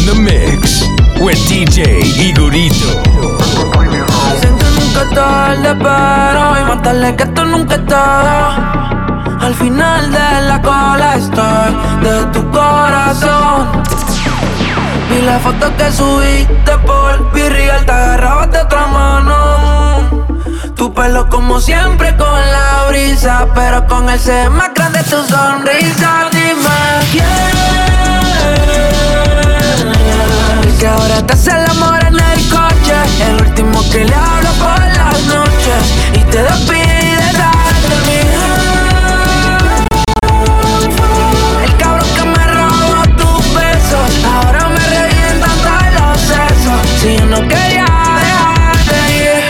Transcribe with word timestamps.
In 0.00 0.06
the 0.06 0.14
mix 0.14 0.82
with 1.20 1.38
DJ 1.48 2.00
Igorito. 2.28 2.90
Dicen 4.32 4.56
que 4.58 4.68
nunca 4.78 5.02
es 5.02 5.10
tarde, 5.14 5.74
pero 5.76 6.50
hoy 6.52 6.64
más 6.64 6.82
tarde 6.82 7.16
que 7.16 7.22
esto 7.24 7.44
nunca 7.44 7.74
está. 7.74 8.90
Al 9.40 9.54
final 9.54 10.10
de 10.10 10.42
la 10.48 10.62
cola 10.62 11.16
estoy 11.16 11.70
de 12.02 12.24
tu 12.32 12.50
corazón. 12.50 13.82
Vi 15.10 15.22
la 15.22 15.38
foto 15.38 15.74
que 15.76 15.90
subiste 15.92 16.78
por 16.86 17.32
Virreal, 17.32 17.84
te 17.84 17.92
agarrabas 17.92 18.50
de 18.52 18.58
otra 18.58 18.86
mano. 18.86 20.26
Tu 20.76 20.92
pelo 20.94 21.28
como 21.28 21.60
siempre 21.60 22.16
con 22.16 22.40
la 22.52 22.86
brisa, 22.88 23.46
pero 23.54 23.86
con 23.86 24.08
el 24.08 24.18
C 24.18 24.48
más 24.48 24.72
grande 24.74 25.02
tu 25.04 25.22
sonrisa. 25.24 26.28
Dime 26.32 26.78
quién. 27.12 27.80
Que 30.78 30.86
ahora 30.86 31.16
estás 31.18 31.46
el 31.46 31.64
amor 31.70 31.98
en 32.06 32.14
el 32.14 32.48
coche, 32.48 32.94
el 33.28 33.34
último 33.46 33.82
que 33.90 34.04
le 34.04 34.14
hablo 34.14 34.50
por 34.52 34.78
las 34.78 35.22
noches 35.26 35.82
y 36.14 36.20
te 36.30 36.42
despides 36.42 37.32
de 37.88 37.96
mí. 38.06 38.20
El 41.64 41.72
cabrón 41.76 42.08
que 42.16 42.24
me 42.24 42.46
robó 42.46 43.02
tus 43.18 43.54
besos, 43.54 44.24
ahora 44.24 44.68
me 44.68 44.80
revientan 44.86 45.56
todos 45.66 45.90
los 46.00 46.16
sesos. 46.20 46.80
Si 47.00 47.08
yo 47.18 47.26
no 47.26 47.40
quería 47.46 47.84
dejarte 48.20 48.96
ir. 49.16 49.40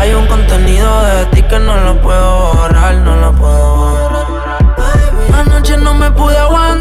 Hay 0.00 0.10
un 0.14 0.26
contenido 0.26 1.04
de 1.04 1.26
ti 1.26 1.42
que 1.42 1.58
no 1.60 1.76
lo 1.76 2.00
puedo 2.02 2.54
borrar, 2.54 2.94
no 2.96 3.14
lo 3.16 3.32
puedo 3.32 3.76
borrar. 3.76 4.24
Anoche 5.32 5.76
no 5.76 5.94
me 5.94 6.10
pude 6.10 6.36
aguantar, 6.38 6.73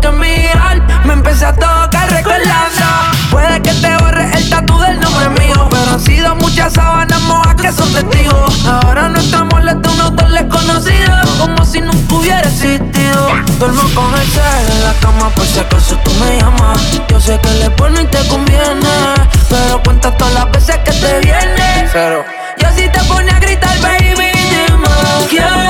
que 0.00 0.10
mirar. 0.10 0.82
Me 1.04 1.12
empecé 1.12 1.46
a 1.46 1.52
tocar 1.52 2.10
recordando. 2.10 2.86
Puede 3.30 3.62
que 3.62 3.72
te 3.72 3.96
borre 3.98 4.30
el 4.34 4.50
tatu 4.50 4.78
del 4.78 5.00
nombre 5.00 5.28
mío, 5.40 5.68
pero 5.70 5.90
han 5.92 6.00
sido 6.00 6.34
muchas 6.36 6.72
sábanas 6.72 7.20
mojas 7.22 7.54
que 7.54 7.72
son 7.72 7.92
testigos. 7.92 8.66
Ahora 8.66 9.08
no 9.08 9.18
estamos 9.18 9.54
molesta 9.54 9.90
un 9.90 10.00
autor 10.00 10.30
desconocido, 10.30 11.12
como 11.38 11.64
si 11.64 11.80
nunca 11.80 12.14
hubiera 12.14 12.40
existido. 12.40 13.28
Duermo 13.58 13.82
con 13.94 14.12
el 14.14 14.26
cel 14.28 14.72
en 14.72 14.84
la 14.84 14.92
cama 15.00 15.30
por 15.30 15.46
si 15.46 15.58
acaso 15.60 15.96
tú 16.04 16.10
me 16.14 16.38
llamas. 16.38 16.80
Yo 17.08 17.20
sé 17.20 17.38
que 17.40 17.50
le 17.50 17.70
pone 17.70 18.02
y 18.02 18.06
te 18.06 18.26
conviene, 18.28 19.14
pero 19.48 19.82
cuenta 19.82 20.16
todas 20.16 20.34
las 20.34 20.50
veces 20.50 20.78
que 20.78 20.92
te 20.92 21.20
viene. 21.20 21.88
Cero. 21.92 22.24
Yo 22.58 22.68
si 22.74 22.88
te 22.88 23.00
pone 23.04 23.30
a 23.30 23.38
gritar, 23.38 23.78
baby, 23.80 24.14
dime 24.14 25.65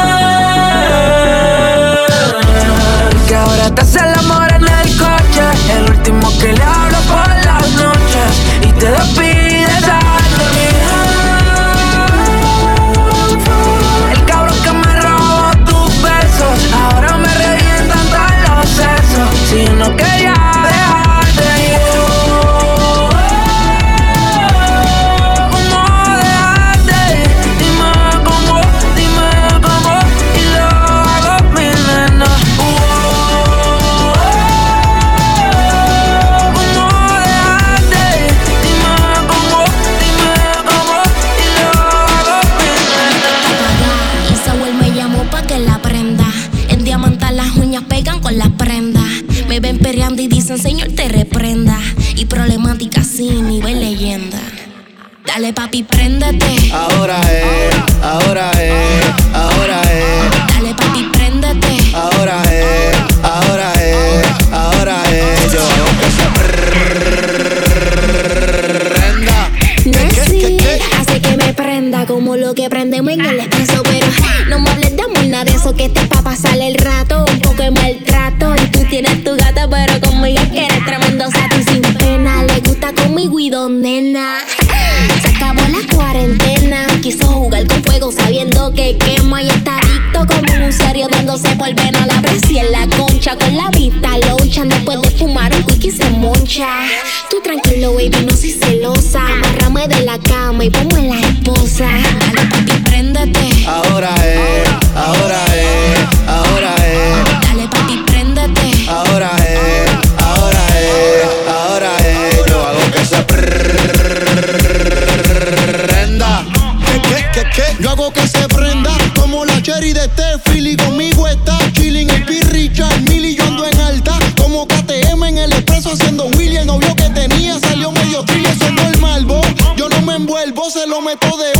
hago 117.96 118.12
que 118.12 118.26
se 118.28 118.46
prenda. 118.48 118.90
Como 119.14 119.44
la 119.44 119.60
cherry 119.62 119.92
de 119.92 120.08
y 120.54 120.76
conmigo 120.76 121.26
está 121.26 121.58
chilling. 121.72 122.10
El 122.10 122.24
P. 122.24 122.40
Richard 122.50 123.00
Millie 123.08 123.34
yo 123.34 123.44
ando 123.44 123.66
en 123.66 123.80
alta. 123.80 124.18
Como 124.36 124.66
KTM 124.66 125.24
en 125.24 125.38
el 125.38 125.52
expreso 125.52 125.92
haciendo 125.92 126.26
Willy 126.36 126.58
el 126.58 126.66
novio 126.66 126.94
que 126.94 127.08
tenía 127.10 127.58
salió 127.58 127.90
medio 127.92 128.22
triste 128.24 128.66
eso 128.66 128.90
es 128.90 129.00
malvo 129.00 129.40
yo 129.76 129.88
no 129.88 130.00
me 130.02 130.14
envuelvo 130.14 130.70
se 130.70 130.86
lo 130.86 131.00
meto 131.00 131.36
de 131.36 131.55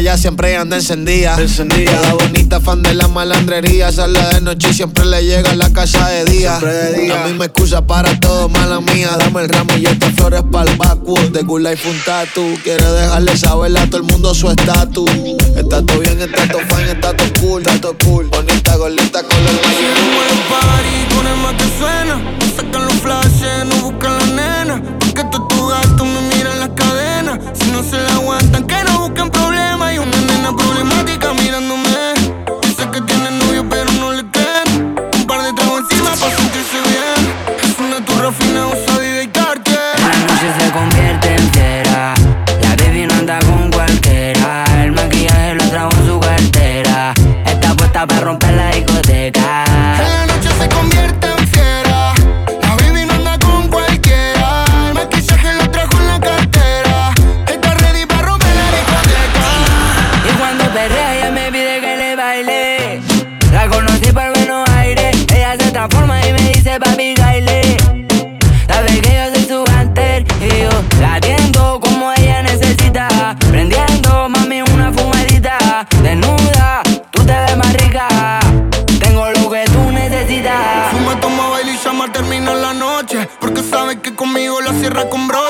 ya 0.00 0.16
siempre 0.16 0.56
anda 0.56 0.76
encendida. 0.76 1.36
Encendida. 1.40 1.92
Cada 1.92 2.14
bonita, 2.14 2.60
fan 2.60 2.82
de 2.82 2.94
la 2.94 3.08
malandrería. 3.08 3.90
Sale 3.92 4.20
de 4.34 4.40
noche 4.40 4.68
y 4.70 4.74
siempre 4.74 5.04
le 5.04 5.24
llega 5.24 5.50
a 5.50 5.54
la 5.54 5.72
casa 5.72 6.08
de 6.08 6.24
día. 6.24 6.58
De 6.58 7.00
día. 7.00 7.14
La 7.14 7.26
misma 7.26 7.46
excusa 7.46 7.86
para 7.86 8.18
todo, 8.20 8.48
mala 8.48 8.80
mía. 8.80 9.10
Dame 9.18 9.42
el 9.42 9.48
ramo 9.48 9.76
y 9.76 9.86
estas 9.86 10.12
flores 10.14 10.42
para 10.50 10.70
el 10.70 10.76
vacuo. 10.76 11.20
De 11.30 11.42
gula 11.42 11.72
y 11.72 11.76
fun 11.76 11.96
tatu. 12.04 12.58
Quiere 12.62 12.84
dejarle 12.84 13.36
saber 13.36 13.76
a 13.78 13.86
todo 13.86 13.98
el 13.98 14.02
mundo 14.04 14.34
su 14.34 14.50
estatus. 14.50 15.10
Está 15.56 15.84
todo 15.84 15.98
bien, 16.00 16.20
está 16.20 16.48
todo 16.48 16.60
fine, 16.60 16.92
está 16.92 17.16
todo 17.16 17.28
cool. 17.40 17.62
Está 17.62 17.80
todo 17.80 17.96
cool. 18.04 18.28
Bonita, 18.28 18.76
golita, 18.76 19.22
color. 19.22 19.48
Si 19.48 19.82
no 19.82 20.26
party, 20.50 21.14
ponen 21.14 21.38
más 21.42 21.54
que 21.54 21.78
suena. 21.78 22.20
Sacan 22.56 22.84
los 22.84 22.94
flashes, 22.94 23.66
no 23.66 23.90
buscan 23.90 24.18
la 24.18 24.25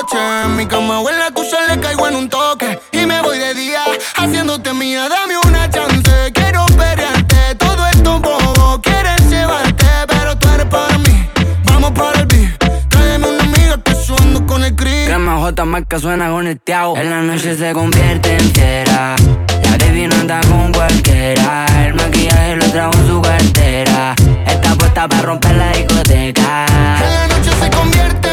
noche. 0.07 0.45
En 0.45 0.55
mi 0.55 0.65
cama 0.65 1.01
huele 1.01 1.23
a 1.23 1.31
tuya, 1.31 1.59
le 1.69 1.79
caigo 1.79 2.07
en 2.07 2.15
un 2.15 2.29
toque. 2.29 2.79
Y 2.91 3.05
me 3.05 3.21
voy 3.21 3.37
de 3.39 3.53
día, 3.53 3.83
haciéndote 4.15 4.73
mía. 4.73 5.07
Dame 5.09 5.35
una 5.45 5.69
chance, 5.69 6.31
quiero 6.33 6.65
pelearte. 6.65 7.55
Todo 7.57 7.87
esto 7.87 8.15
un 8.15 8.21
bobo, 8.21 8.81
quieren 8.81 9.29
llevarte, 9.29 9.85
pero 10.07 10.37
tú 10.37 10.47
eres 10.49 10.65
para 10.65 10.97
mí. 10.99 11.29
Vamos 11.65 11.91
para 11.91 12.19
el 12.19 12.25
beat. 12.27 12.89
Tráeme 12.89 13.27
una 13.27 13.43
amiga 13.43 13.81
que 13.83 13.95
suando 13.95 14.45
con 14.45 14.63
el 14.63 14.75
gris. 14.75 15.05
Crema 15.05 15.37
J 15.37 15.65
más 15.65 15.83
que 15.87 15.99
suena 15.99 16.29
con 16.29 16.47
el 16.47 16.59
tiao. 16.59 16.97
En 16.97 17.09
la 17.09 17.21
noche 17.21 17.57
se 17.57 17.73
convierte 17.73 18.37
entera. 18.37 19.15
La 19.63 19.77
baby 19.77 20.07
no 20.07 20.15
anda 20.15 20.41
con 20.41 20.71
cualquiera. 20.71 21.65
El 21.85 21.93
maquillaje 21.95 22.55
lo 22.55 22.65
trajo 22.71 22.93
en 22.93 23.07
su 23.07 23.21
cartera. 23.21 24.15
Está 24.45 24.75
puesta 24.75 25.07
para 25.07 25.21
romper 25.21 25.55
la 25.55 25.71
discoteca. 25.71 26.65
En 27.03 27.13
la 27.13 27.27
noche 27.27 27.51
se 27.59 27.69
convierte 27.69 28.26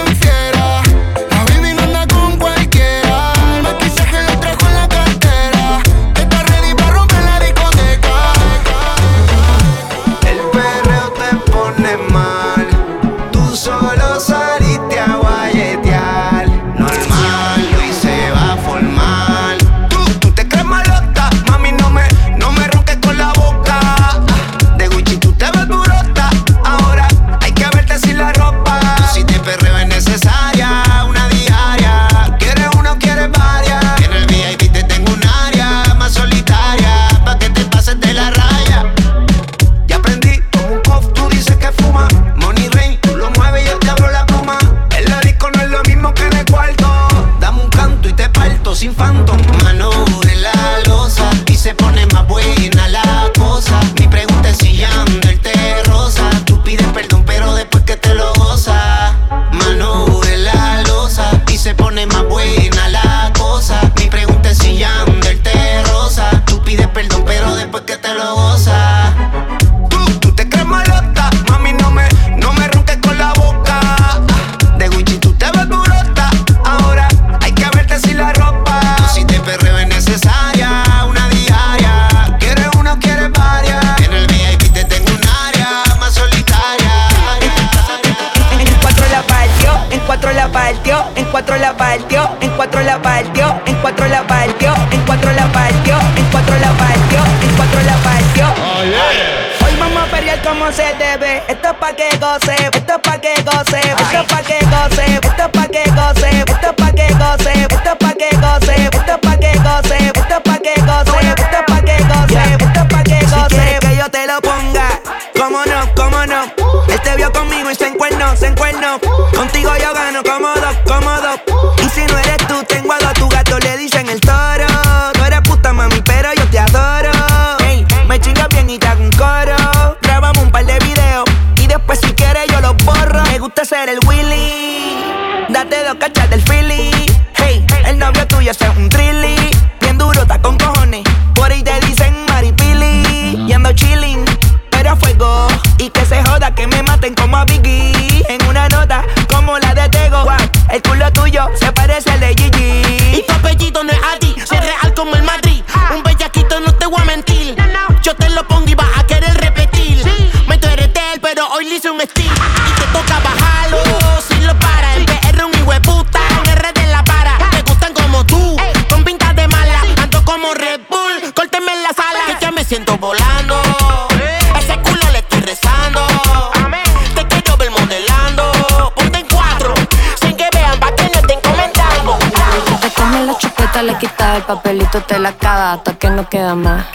te 185.01 185.19
la 185.19 185.33
caga 185.33 185.75
hasta 185.75 185.99
que 185.99 186.11
no 186.11 186.29
queda 186.29 186.55
más. 186.55 186.87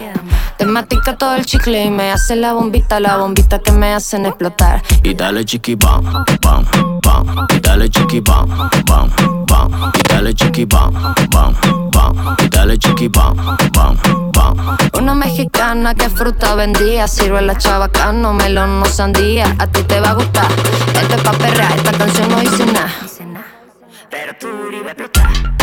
Te 0.58 0.65
matica 0.65 1.15
todo 1.18 1.36
el 1.36 1.46
chicle 1.46 1.84
y 1.84 1.89
me 1.89 2.12
hace 2.12 2.36
la 2.36 2.53
bombita, 2.53 3.00
la 3.00 3.18
bombita 3.18 3.60
que 3.60 3.72
me 3.72 3.94
hacen 3.94 4.25
explotar. 4.25 4.82
Y 5.03 5.13
dale 5.13 5.46
chiqui 5.46 5.75
bam, 5.75 6.03
bam, 6.41 6.65
bam. 7.01 7.48
Y 7.50 7.60
dale 7.60 7.89
chiqui 7.89 8.20
bam, 8.20 8.48
bam, 8.86 9.10
bam. 9.48 9.91
Y 9.98 10.08
dale 10.08 10.34
chiqui 10.34 10.65
bam, 10.65 10.94
bam, 11.29 11.56
bam. 11.91 12.36
Y 12.44 12.50
dale 12.50 12.77
chiqui 12.77 13.08
bam, 13.08 13.36
bam, 13.74 13.98
bam. 14.34 14.77
Una 14.94 15.15
mexicana 15.15 15.96
que 15.96 16.10
fruta 16.10 16.56
vendía, 16.56 17.08
sirve 17.08 17.41
la 17.41 17.58
chabacano, 17.58 18.34
melón, 18.34 18.79
no 18.79 18.86
sandía. 18.86 19.56
A 19.60 19.68
ti 19.68 19.84
te 19.84 20.00
va 20.00 20.12
a 20.12 20.13
gustar, 20.13 20.51
este 21.01 21.18
pa' 21.24 21.34
perrear, 21.34 21.72
esta 21.75 21.91
canción 21.94 22.29
no 22.29 22.39
dice 22.39 22.65
nada. 22.65 22.91
Pero 24.10 24.34
tú 24.39 24.48
a 24.48 24.91
explotar. 24.91 25.59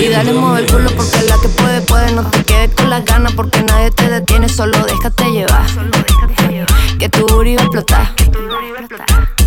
Y 0.00 0.08
dale 0.08 0.32
mueve 0.32 0.60
el 0.60 0.66
culo 0.70 0.90
porque 0.96 1.22
la 1.28 1.36
que 1.40 1.48
puede, 1.48 1.80
puede. 1.80 2.12
No 2.12 2.30
te 2.30 2.44
quedes 2.44 2.70
con 2.76 2.90
las 2.90 3.04
ganas 3.04 3.32
porque 3.32 3.60
nadie 3.62 3.90
te 3.90 4.08
detiene. 4.08 4.48
Solo 4.48 4.78
déjate 4.86 5.30
llevar. 5.32 5.66
Que 6.98 7.08
tu 7.08 7.26
booty 7.26 7.56
va 7.56 7.62
a 7.62 7.64
explotar. 7.64 9.41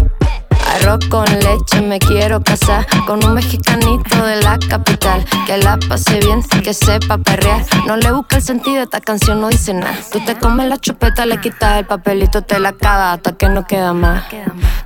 Arroz 0.76 1.06
con 1.10 1.26
leche, 1.26 1.82
me 1.82 2.00
quiero 2.00 2.42
casar 2.42 2.86
con 3.08 3.24
un 3.24 3.34
mexicanito 3.34 4.24
de 4.26 4.42
la 4.42 4.58
capital. 4.58 5.24
Que 5.46 5.58
la 5.58 5.78
pase 5.78 6.20
bien, 6.20 6.42
que 6.64 6.74
sepa 6.74 7.18
perrear. 7.18 7.66
No 7.88 7.96
le 7.98 8.12
busca 8.12 8.38
el 8.38 8.42
sentido, 8.42 8.84
esta 8.84 9.00
canción 9.00 9.42
no 9.42 9.50
dice 9.50 9.74
nada. 9.74 9.96
Tú 10.12 10.20
te 10.26 10.36
comes 10.36 10.68
la 10.68 10.78
chupeta, 10.78 11.26
le 11.26 11.40
quitas 11.40 11.80
el 11.80 11.86
papelito, 11.86 12.42
te 12.42 12.60
la 12.60 12.74
caga 12.74 13.14
hasta 13.14 13.34
que 13.34 13.48
no 13.50 13.66
queda 13.66 13.94
más. 13.94 14.24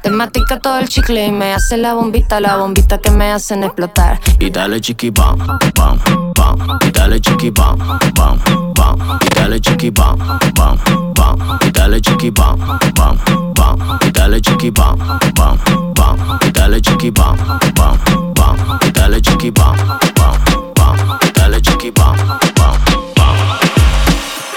Te 0.01 0.09
matica 0.09 0.59
todo 0.59 0.79
el 0.79 0.87
chicle 0.87 1.25
y 1.25 1.31
me 1.31 1.53
hace 1.53 1.77
la 1.77 1.93
bombita, 1.93 2.39
la 2.39 2.57
bombita 2.57 2.99
que 2.99 3.11
me 3.11 3.31
hacen 3.31 3.63
explotar. 3.63 4.19
Y 4.39 4.49
dale 4.49 4.79
chiqui 4.79 5.09
bam, 5.09 5.37
bam, 5.75 5.99
bam. 6.35 6.79
Y 6.85 6.91
dale 6.91 7.19
chiqui 7.19 7.49
bam, 7.49 7.77
bam, 8.15 8.39
bam. 8.75 9.19
Y 9.21 9.29
dale 9.35 9.59
chiqui 9.59 9.89
bam, 9.89 10.17
bam, 10.55 10.79
bam. 11.15 11.59
Y 11.61 11.71
dale 11.71 11.99
chiqui 12.01 12.29
bam, 12.29 12.59
bam, 12.95 13.17
bam. 13.55 13.99
Y 14.01 14.11
dale 14.11 14.41
chiqui 14.41 14.69
bam, 14.71 14.97
bam, 15.35 15.57
bam. 15.95 16.39
Y 16.47 16.51
dale 16.51 16.81
chiqui 16.81 17.11
bam, 17.11 17.37
bam. 17.75 17.97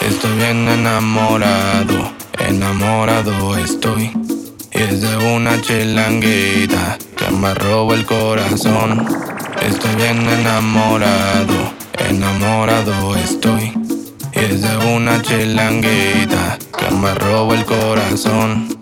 Estoy 0.01 0.37
bien 0.37 0.69
enamorado, 0.69 2.13
enamorado 2.39 3.57
estoy. 3.57 4.11
Es 4.71 5.01
de 5.01 5.17
una 5.35 5.61
chilanguita 5.61 6.99
que 7.17 7.31
me 7.31 7.55
robó 7.55 7.95
el 7.95 8.05
corazón. 8.05 9.07
Estoy 9.61 9.95
bien 9.97 10.29
enamorado, 10.29 11.73
enamorado 12.09 13.17
estoy. 13.17 13.73
Es 14.33 14.63
de 14.63 14.77
una 14.95 15.21
chilanguita 15.23 16.59
que 16.79 16.95
me 16.95 17.15
robó 17.15 17.55
el 17.55 17.65
corazón. 17.65 18.82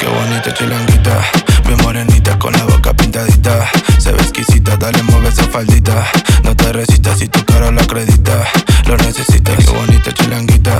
Qué 0.00 0.06
bonita 0.06 0.54
chilanguita, 0.54 1.20
bien 1.66 1.78
morenita 1.82 2.38
con 2.38 2.52
la 2.54 2.64
boca 2.64 2.94
pintadita. 2.94 3.70
Se 3.98 4.10
ve 4.12 4.18
exquisita, 4.22 4.76
dale 4.76 5.02
mueve 5.02 5.28
esa 5.28 5.44
faldita. 5.44 6.06
No 6.42 6.56
te 6.56 6.72
resistas 6.72 7.18
si 7.18 7.28
tu 7.28 7.44
cara 7.44 7.70
lo 7.70 7.80
acredita. 7.80 8.48
Lo 8.86 8.96
necesitas, 8.96 9.56
qué 9.64 9.70
bonita 9.70 10.10
chilanguita, 10.12 10.72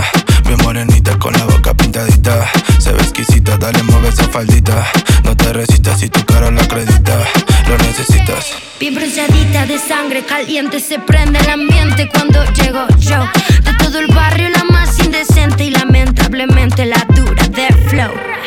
bien 0.45 0.59
morenita 0.65 1.19
con 1.19 1.35
la 1.35 1.45
boca 1.45 1.75
pintadita. 1.75 2.51
Se 2.79 2.93
ve 2.93 3.01
exquisita, 3.03 3.57
dale 3.59 3.83
mueve 3.83 4.09
esa 4.09 4.25
faldita. 4.29 4.87
No 5.25 5.37
te 5.37 5.53
resistas 5.53 6.01
si 6.01 6.09
tu 6.09 6.25
cara 6.25 6.51
lo 6.51 6.61
acredita. 6.61 7.19
Lo 7.69 7.77
necesitas. 7.79 8.47
Bien 8.81 8.95
bronceadita 8.95 9.67
de 9.67 9.79
sangre 9.79 10.25
caliente 10.25 10.81
se 10.81 10.99
prende 10.99 11.39
el 11.39 11.51
ambiente 11.51 12.09
cuando 12.09 12.43
llego 12.55 12.87
yo. 12.99 13.29
De 13.65 13.75
todo 13.75 13.99
el 13.99 14.07
barrio 14.15 14.49
la 14.49 14.65
más 14.65 14.99
indecente 14.99 15.65
y 15.65 15.71
lamentablemente 15.71 16.87
la 16.87 17.05
dura 17.15 17.47
de 17.49 17.69
flow. 17.89 18.40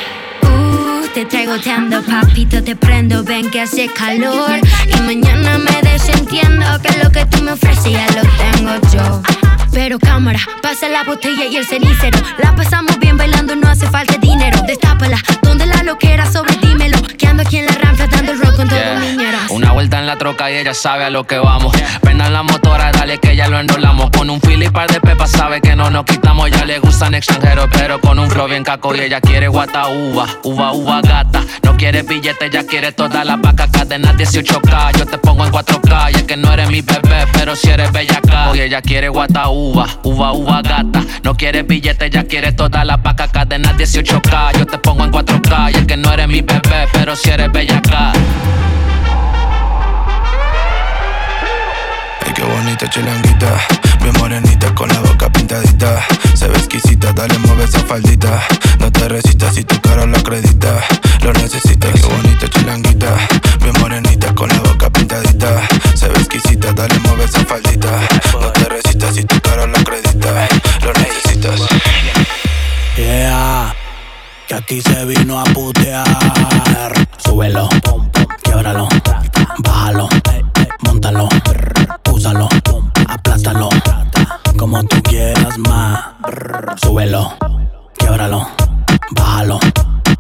Te 1.14 1.26
traigo 1.26 1.60
teando, 1.60 2.02
papito, 2.02 2.64
te 2.64 2.76
prendo, 2.76 3.24
ven 3.24 3.52
que 3.52 3.62
hace 3.62 3.88
calor. 3.88 4.60
Y 4.88 5.02
mañana 5.02 5.60
me 5.60 5.82
desentiendo 5.88 6.66
que 6.82 7.04
lo 7.04 7.12
que 7.12 7.24
tú 7.28 7.44
me 7.44 7.52
ofreces 7.52 7.92
ya 7.92 8.08
lo 8.08 8.22
tengo 8.22 8.72
yo. 8.92 9.63
Pero 9.74 9.98
cámara, 10.00 10.40
pasa 10.62 10.88
la 10.88 11.04
botella 11.04 11.46
y 11.46 11.58
el 11.58 11.66
cenicero. 11.66 12.20
La 12.38 12.56
pasamos 12.56 12.98
bien 13.00 13.18
bailando, 13.18 13.56
no 13.56 13.68
hace 13.68 13.88
falta 13.90 14.18
dinero. 14.18 14.60
Destápala, 14.68 15.18
donde 15.42 15.66
la 15.66 15.84
loquera 15.84 16.32
sobre 16.32 16.56
dímelo. 16.58 16.98
Que 17.18 17.28
ando 17.28 17.44
aquí 17.44 17.58
en 17.58 17.66
la 17.66 17.74
rampa 17.74 18.08
dando 18.08 18.32
el 18.34 18.40
rock 18.40 18.56
con 18.56 18.68
todo 18.70 18.80
Yeah. 18.80 19.00
niñeras. 19.00 19.50
Una 19.50 19.72
vuelta 19.72 20.00
en 20.00 20.08
la 20.08 20.16
troca 20.18 20.50
y 20.52 20.56
ella 20.58 20.74
sabe 20.74 21.04
a 21.04 21.10
lo 21.10 21.26
que 21.26 21.38
vamos. 21.38 21.76
Prendan 22.02 22.34
la 22.34 22.44
motora, 22.44 22.92
dale 22.92 23.18
que 23.20 23.36
ya 23.36 23.48
lo 23.48 23.60
enrolamos. 23.60 24.10
Con 24.12 24.30
un 24.30 24.40
fili 24.42 24.66
y 24.68 24.70
par 24.70 24.90
de 24.90 25.00
pepas 25.02 25.32
sabe 25.32 25.60
que 25.62 25.76
no 25.76 25.90
nos 25.90 26.06
quitamos. 26.06 26.50
Ya 26.52 26.66
le 26.66 26.80
gustan 26.80 27.14
extranjeros, 27.16 27.68
pero 27.72 28.00
con 28.00 28.20
un 28.20 28.30
flow 28.30 28.48
bien 28.48 28.64
caco. 28.64 28.96
Y 28.96 29.02
ella 29.02 29.22
quiere 29.22 29.48
guata 29.48 29.88
uva, 29.90 30.28
uva, 30.44 30.72
uva 30.74 31.02
gata. 31.02 31.44
No 31.64 31.76
quiere 31.78 32.04
billete, 32.04 32.50
ya 32.50 32.66
quiere 32.66 32.92
toda 32.92 33.24
la 33.24 33.36
vaca. 33.38 33.68
Cadena 33.72 34.14
18K, 34.14 34.98
yo 34.98 35.06
te 35.06 35.18
pongo 35.18 35.46
en 35.46 35.52
4K. 35.52 36.12
Y 36.12 36.16
es 36.16 36.24
que 36.24 36.38
no 36.38 36.52
eres 36.54 36.70
mi 36.70 36.82
bebé, 36.82 37.26
pero 37.34 37.56
si 37.56 37.70
eres 37.70 37.92
bella 37.92 38.18
acá. 38.18 38.50
Oye, 38.50 38.66
ella 38.66 38.82
quiere 38.82 39.10
guata 39.10 39.50
uva, 39.50 39.63
uva, 40.04 40.34
uva 40.34 40.62
gata. 40.62 41.04
No 41.24 41.36
quiere 41.36 41.64
billete, 41.64 42.10
ya 42.10 42.24
quiere 42.24 42.52
toda 42.52 42.84
la 42.84 42.98
vaca. 42.98 43.28
Cadena 43.28 43.74
18K, 43.76 44.58
yo 44.58 44.66
te 44.66 44.78
pongo 44.78 45.04
en 45.04 45.12
4K. 45.12 45.72
Y 45.74 45.78
es 45.78 45.86
que 45.86 45.98
no 45.98 46.12
eres 46.12 46.28
mi 46.28 46.42
bebé, 46.42 46.88
pero 46.92 47.16
si 47.16 47.30
eres 47.30 47.52
bella 47.52 47.78
acá. 47.78 48.14
Qué 52.44 52.54
bonita 52.54 52.90
chilanguita, 52.90 53.58
bien 54.02 54.14
morenita 54.20 54.74
con 54.76 54.90
la 54.90 55.00
boca 55.00 55.30
pintadita. 55.32 56.06
Se 56.34 56.48
ve 56.48 56.58
exquisita, 56.58 57.14
dale 57.14 57.38
mueve 57.40 57.64
esa 57.64 57.80
faldita. 57.80 58.42
No 58.80 58.92
te 58.92 59.08
resistas 59.08 59.56
si 59.56 59.64
tu 59.64 59.80
cara 59.82 60.06
lo 60.06 60.18
acredita. 60.18 60.84
Lo 61.22 61.32
necesitas, 61.34 61.92
qué 61.94 62.08
bonita 62.08 62.48
chilanguita, 62.50 63.16
bien 63.62 63.74
morenita 63.80 64.34
con 64.36 64.50
la 64.50 64.60
boca 64.60 64.90
pintadita. 64.90 65.68
Se 65.96 66.08
ve 66.10 66.16
exquisita, 66.16 66.74
dale 66.74 66.98
mueve 67.00 67.26
esa 67.26 67.46
faldita. 67.46 67.92
No 68.34 68.52
te 68.52 68.66
resistas 68.66 69.16
si 69.16 69.24
tu 69.24 69.40
cara 69.42 69.66
lo 69.66 69.78
acredita. 69.78 70.48
Lo 70.82 70.94
necesitas. 70.94 71.62
Yeah, 72.98 73.74
que 74.48 74.56
aquí 74.56 74.82
se 74.82 75.06
vino 75.06 75.40
a 75.40 75.44
putear. 75.46 76.94
Súbelo, 77.18 77.70
quiebralo, 78.44 78.88
bájalo, 79.60 80.10
montalo, 80.86 81.28
úsalo, 82.12 82.48
aplástalo, 83.08 83.70
como 84.58 84.84
tú 84.84 85.02
quieras 85.04 85.58
más. 85.60 86.06
Súbelo, 86.82 87.34
quiebralo, 87.98 88.48
bájalo, 89.12 89.60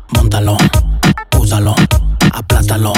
montalo, 0.09 0.57
úsalo, 1.39 1.75
aplástalo. 2.33 2.93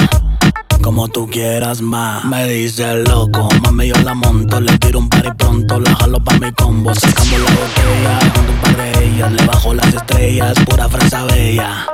Como 0.82 1.08
tú 1.08 1.28
quieras 1.28 1.80
más, 1.80 2.24
me 2.24 2.46
dice 2.46 2.94
loco, 3.04 3.48
mami 3.62 3.88
yo 3.88 3.96
la 4.02 4.14
monto, 4.14 4.60
le 4.60 4.78
tiro 4.78 5.00
un 5.00 5.08
par 5.08 5.26
y 5.26 5.30
pronto 5.36 5.80
la 5.80 5.94
jalo 5.96 6.22
pa' 6.22 6.38
mi 6.38 6.52
combo, 6.52 6.94
sacamos 6.94 7.40
la 7.40 7.50
botella, 7.50 8.32
junto 8.34 8.52
un 8.52 8.58
par 8.60 8.76
de 8.76 9.04
ellas, 9.04 9.32
le 9.32 9.46
bajo 9.46 9.74
las 9.74 9.94
estrellas, 9.94 10.54
pura 10.64 10.88
fresa 10.88 11.24
bella. 11.24 11.86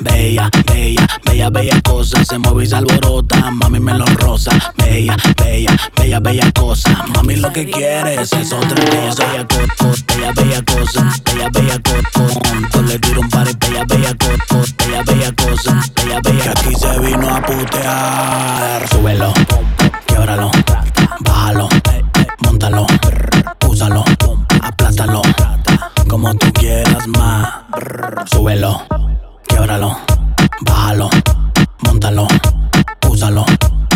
Bella, 0.00 0.48
bella, 0.64 1.06
bella, 1.24 1.50
bella 1.50 1.80
cosa, 1.82 2.24
se 2.24 2.38
mueve 2.38 2.64
y 2.64 2.66
se 2.68 2.76
alborota, 2.76 3.50
mami 3.50 3.80
me 3.80 3.94
lo 3.94 4.04
rosa. 4.06 4.50
Bella, 4.76 5.16
bella, 5.36 5.76
bella, 5.96 6.20
bella 6.20 6.52
cosa, 6.52 7.04
mami 7.14 7.36
lo 7.36 7.52
que 7.52 7.68
quieres 7.68 8.32
es 8.32 8.52
otra 8.52 8.84
cosa. 8.84 9.24
Bella, 9.26 9.46
bella, 9.48 10.32
bella 10.32 10.62
cosa, 10.62 11.12
bella, 11.24 11.48
bella 11.50 11.78
coco, 11.82 12.82
le 12.82 12.98
tiro 13.00 13.20
un 13.20 13.28
par 13.28 13.48
y 13.48 13.54
bella, 13.54 13.84
bella 13.84 14.14
coco, 14.14 14.62
bella, 14.78 15.02
bella 15.02 15.32
cosa, 15.32 15.80
bella, 15.96 16.20
bella. 16.20 16.42
Que 16.42 16.48
aquí 16.50 16.74
se 16.76 16.98
vino 17.00 17.34
a 17.34 17.42
putear. 17.42 18.88
Súbelo, 18.88 19.32
quiebralo, 20.06 20.50
bájalo, 21.20 21.68
montalo, 22.38 22.86
úsalo, 23.66 24.04
aplástalo, 24.62 25.22
como 26.08 26.34
tú 26.36 26.52
quieras 26.52 27.06
más. 27.08 27.48
Súbelo, 28.30 28.82
quiebralo, 29.68 29.98
bájalo, 30.62 31.10
montalo, 31.84 32.26
úsalo, 33.10 33.44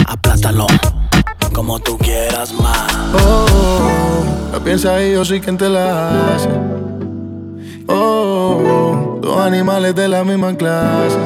aplástalo, 0.06 0.66
como 1.54 1.78
tú 1.78 1.96
quieras 1.96 2.52
más. 2.60 2.92
Oh, 3.14 4.22
la 4.52 4.60
piensa 4.60 5.02
y 5.02 5.12
yo 5.12 5.24
soy 5.24 5.40
quien 5.40 5.56
te 5.56 5.70
la 5.70 6.34
hace. 6.34 6.50
Oh, 7.88 9.18
dos 9.22 9.40
animales 9.40 9.94
de 9.94 10.08
la 10.08 10.24
misma 10.24 10.54
clase. 10.54 11.16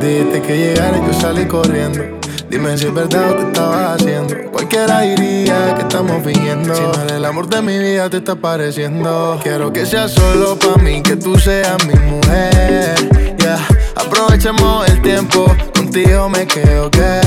Dijiste 0.00 0.42
que 0.42 0.58
llegara 0.58 0.98
y 0.98 1.06
yo 1.06 1.20
salí 1.20 1.46
corriendo. 1.46 2.19
Dime 2.50 2.76
si 2.76 2.86
es 2.86 2.92
verdad 2.92 3.30
o 3.30 3.36
te 3.36 3.42
estabas 3.42 3.94
haciendo. 3.94 4.50
Cualquiera 4.50 5.02
diría 5.02 5.72
que 5.76 5.82
estamos 5.82 6.20
fingiendo. 6.24 6.74
Si 6.74 6.82
no 6.82 7.14
el 7.14 7.24
amor 7.24 7.48
de 7.48 7.62
mi 7.62 7.78
vida, 7.78 8.10
te 8.10 8.16
está 8.16 8.34
pareciendo. 8.34 9.38
Quiero 9.40 9.72
que 9.72 9.86
seas 9.86 10.10
solo 10.10 10.58
para 10.58 10.82
mí, 10.82 11.00
que 11.00 11.14
tú 11.14 11.38
seas 11.38 11.76
mi 11.86 11.94
mujer. 11.94 13.36
Ya, 13.38 13.56
aprovechemos 13.94 14.88
el 14.88 15.00
tiempo. 15.00 15.46
Contigo 15.76 16.28
me 16.28 16.44
quedo 16.48 16.90
que. 16.90 17.20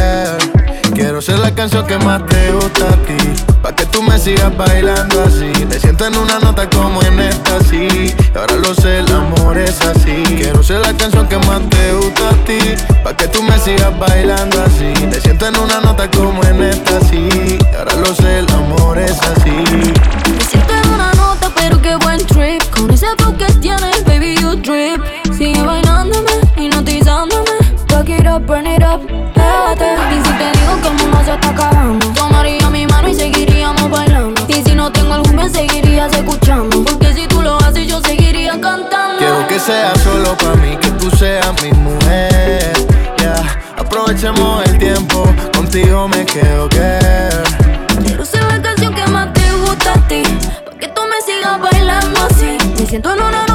Quiero 0.91 1.21
ser 1.21 1.39
la 1.39 1.53
canción 1.55 1.85
que 1.87 1.97
más 1.97 2.25
te 2.27 2.51
gusta 2.51 2.89
a 2.89 2.95
ti. 2.97 3.17
Pa' 3.61 3.73
que 3.75 3.85
tú 3.85 4.03
me 4.03 4.19
sigas 4.19 4.55
bailando 4.55 5.23
así. 5.23 5.51
Me 5.67 5.79
siento 5.79 6.05
en 6.05 6.17
una 6.17 6.39
nota 6.39 6.69
como 6.69 7.01
en 7.01 7.19
esta, 7.19 7.59
sí. 7.63 8.13
Ahora 8.35 8.55
lo 8.55 8.75
sé, 8.75 8.99
el 8.99 9.11
amor 9.11 9.57
es 9.57 9.81
así. 9.81 10.23
Quiero 10.37 10.61
ser 10.61 10.81
la 10.81 10.93
canción 10.93 11.27
que 11.27 11.37
más 11.37 11.61
te 11.69 11.93
gusta 11.93 12.29
a 12.29 12.45
ti. 12.45 12.59
Pa' 13.03 13.15
que 13.15 13.27
tú 13.27 13.41
me 13.41 13.57
sigas 13.59 13.97
bailando 13.97 14.61
así. 14.63 14.93
Me 15.05 15.19
siento 15.19 15.47
en 15.47 15.57
una 15.57 15.79
nota 15.81 16.09
como 16.11 16.43
en 16.43 16.61
esta, 16.63 16.99
sí. 17.01 17.57
Ahora 17.77 17.95
lo 17.95 18.13
sé, 18.13 18.39
el 18.39 18.49
amor 18.51 18.97
es 18.99 19.19
así. 19.21 19.51
Me 19.51 20.43
siento 20.45 20.73
en 20.73 20.89
una 20.93 21.11
nota, 21.13 21.49
pero 21.55 21.81
qué 21.81 21.95
buen 21.95 22.25
trip. 22.27 22.61
Con 22.69 22.91
ese 22.91 23.07
flow 23.17 23.35
que 23.37 23.45
tienes, 23.61 24.03
baby, 24.05 24.35
you 24.35 24.55
drip. 24.55 25.01
Sigue 25.35 25.61
bailándome, 25.63 26.31
hipnotizándome. 26.57 27.51
Fuck 27.87 28.09
it 28.09 28.27
up, 28.27 28.45
burn 28.45 28.67
it 28.67 28.83
up, 28.83 29.01
pégate. 29.33 30.52
El 31.63 31.69
acabando, 31.69 32.07
tomaría 32.13 32.69
mi 32.69 32.85
mano 32.87 33.07
y 33.09 33.15
seguiríamos 33.15 33.89
bailando. 33.89 34.41
Y 34.47 34.53
si 34.63 34.75
no 34.75 34.91
tengo 34.91 35.13
algún 35.13 35.35
me 35.35 35.49
seguirías 35.49 36.13
escuchando. 36.13 36.83
Porque 36.83 37.13
si 37.13 37.27
tú 37.27 37.41
lo 37.41 37.57
haces, 37.59 37.87
yo 37.87 38.01
seguiría 38.01 38.59
cantando. 38.59 39.17
Quiero 39.17 39.47
que 39.47 39.59
sea 39.59 39.93
solo 40.03 40.35
para 40.37 40.55
mí, 40.55 40.75
que 40.77 40.89
tú 40.91 41.09
seas 41.11 41.53
mi 41.61 41.71
mujer. 41.71 42.73
Ya, 43.17 43.35
aprovechemos 43.77 44.65
el 44.67 44.77
tiempo, 44.77 45.25
contigo 45.55 46.07
me 46.07 46.25
quedo 46.25 46.67
que. 46.69 46.99
Quiero 48.05 48.25
ser 48.25 48.43
la 48.43 48.61
canción 48.61 48.93
que 48.93 49.05
más 49.07 49.31
te 49.33 49.51
gusta 49.65 49.93
a 49.93 50.07
ti. 50.07 50.23
Pa' 50.65 50.77
que 50.77 50.87
tú 50.89 51.01
me 51.03 51.21
sigas 51.25 51.61
bailando 51.61 52.19
así. 52.29 52.57
Me 52.77 52.85
siento 52.85 53.13
en 53.13 53.21
una 53.21 53.52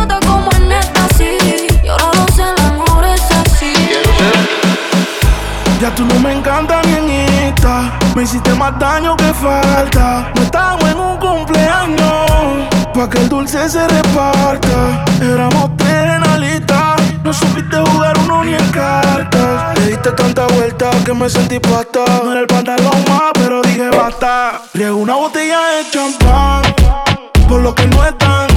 Me 8.19 8.25
hiciste 8.25 8.53
más 8.55 8.77
daño 8.81 9.15
que 9.15 9.33
falta. 9.33 10.33
No 10.35 10.43
estamos 10.43 10.91
en 10.91 10.99
un 10.99 11.17
cumpleaños. 11.19 12.69
Pa' 12.93 13.09
que 13.09 13.19
el 13.19 13.29
dulce 13.29 13.69
se 13.69 13.87
reparta. 13.87 15.05
Éramos 15.23 15.71
tres. 15.77 15.99
No 17.23 17.33
supiste 17.33 17.77
jugar 17.77 18.19
uno 18.25 18.43
ni 18.43 18.55
en 18.55 18.71
cartas. 18.73 19.79
Le 19.79 19.87
diste 19.87 20.11
tanta 20.11 20.49
vuelta 20.49 20.91
que 21.05 21.15
me 21.15 21.31
sentí 21.31 21.61
pasta. 21.61 22.01
No 22.25 22.33
era 22.33 22.41
el 22.41 22.49
pantalón 22.49 23.05
más, 23.09 23.31
pero 23.35 23.63
dije 23.63 23.89
basta. 23.91 24.63
Riego 24.75 24.97
una 24.97 25.15
botella 25.15 25.61
de 25.69 25.89
champán. 25.89 26.63
Por 27.49 27.61
lo 27.61 27.73
que 27.73 27.87
no 27.87 28.05
están. 28.05 28.49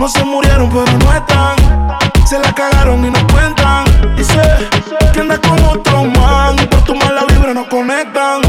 No 0.00 0.08
se 0.08 0.24
murieron, 0.24 0.70
pero 0.70 0.98
no 0.98 1.14
están. 1.14 1.98
Se 2.26 2.36
la 2.40 2.52
cagaron 2.52 3.04
y 3.04 3.10
no 3.10 3.26
cuentan. 3.28 3.84
Dice 4.16 4.40
que 5.12 5.20
anda 5.20 5.38
con 5.38 5.62
otro 5.66 6.04
man. 6.04 6.56
Por 6.68 6.80
tu 6.82 6.96
mala 6.96 7.26
vibra 7.28 7.54
no 7.54 7.68
conectan. 7.68 8.47